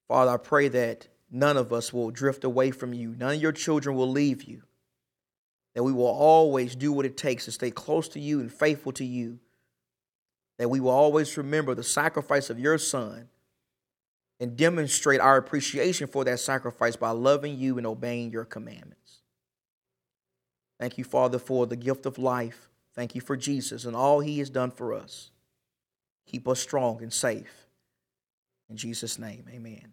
Father, 0.08 0.32
I 0.32 0.38
pray 0.38 0.66
that 0.66 1.06
none 1.30 1.56
of 1.56 1.72
us 1.72 1.92
will 1.92 2.10
drift 2.10 2.42
away 2.42 2.72
from 2.72 2.92
you, 2.92 3.14
none 3.16 3.36
of 3.36 3.40
your 3.40 3.52
children 3.52 3.94
will 3.94 4.10
leave 4.10 4.42
you, 4.42 4.62
that 5.76 5.84
we 5.84 5.92
will 5.92 6.06
always 6.06 6.74
do 6.74 6.90
what 6.90 7.06
it 7.06 7.16
takes 7.16 7.44
to 7.44 7.52
stay 7.52 7.70
close 7.70 8.08
to 8.08 8.18
you 8.18 8.40
and 8.40 8.52
faithful 8.52 8.90
to 8.94 9.04
you, 9.04 9.38
that 10.58 10.68
we 10.68 10.80
will 10.80 10.90
always 10.90 11.36
remember 11.36 11.76
the 11.76 11.84
sacrifice 11.84 12.50
of 12.50 12.58
your 12.58 12.76
Son 12.76 13.28
and 14.40 14.56
demonstrate 14.56 15.20
our 15.20 15.36
appreciation 15.36 16.08
for 16.08 16.24
that 16.24 16.40
sacrifice 16.40 16.96
by 16.96 17.10
loving 17.10 17.56
you 17.56 17.78
and 17.78 17.86
obeying 17.86 18.32
your 18.32 18.44
commandments. 18.44 18.99
Thank 20.80 20.96
you, 20.96 21.04
Father, 21.04 21.38
for 21.38 21.66
the 21.66 21.76
gift 21.76 22.06
of 22.06 22.16
life. 22.16 22.70
Thank 22.94 23.14
you 23.14 23.20
for 23.20 23.36
Jesus 23.36 23.84
and 23.84 23.94
all 23.94 24.20
he 24.20 24.38
has 24.38 24.48
done 24.48 24.70
for 24.70 24.94
us. 24.94 25.30
Keep 26.26 26.48
us 26.48 26.58
strong 26.58 27.02
and 27.02 27.12
safe. 27.12 27.66
In 28.70 28.78
Jesus' 28.78 29.18
name, 29.18 29.44
amen. 29.52 29.92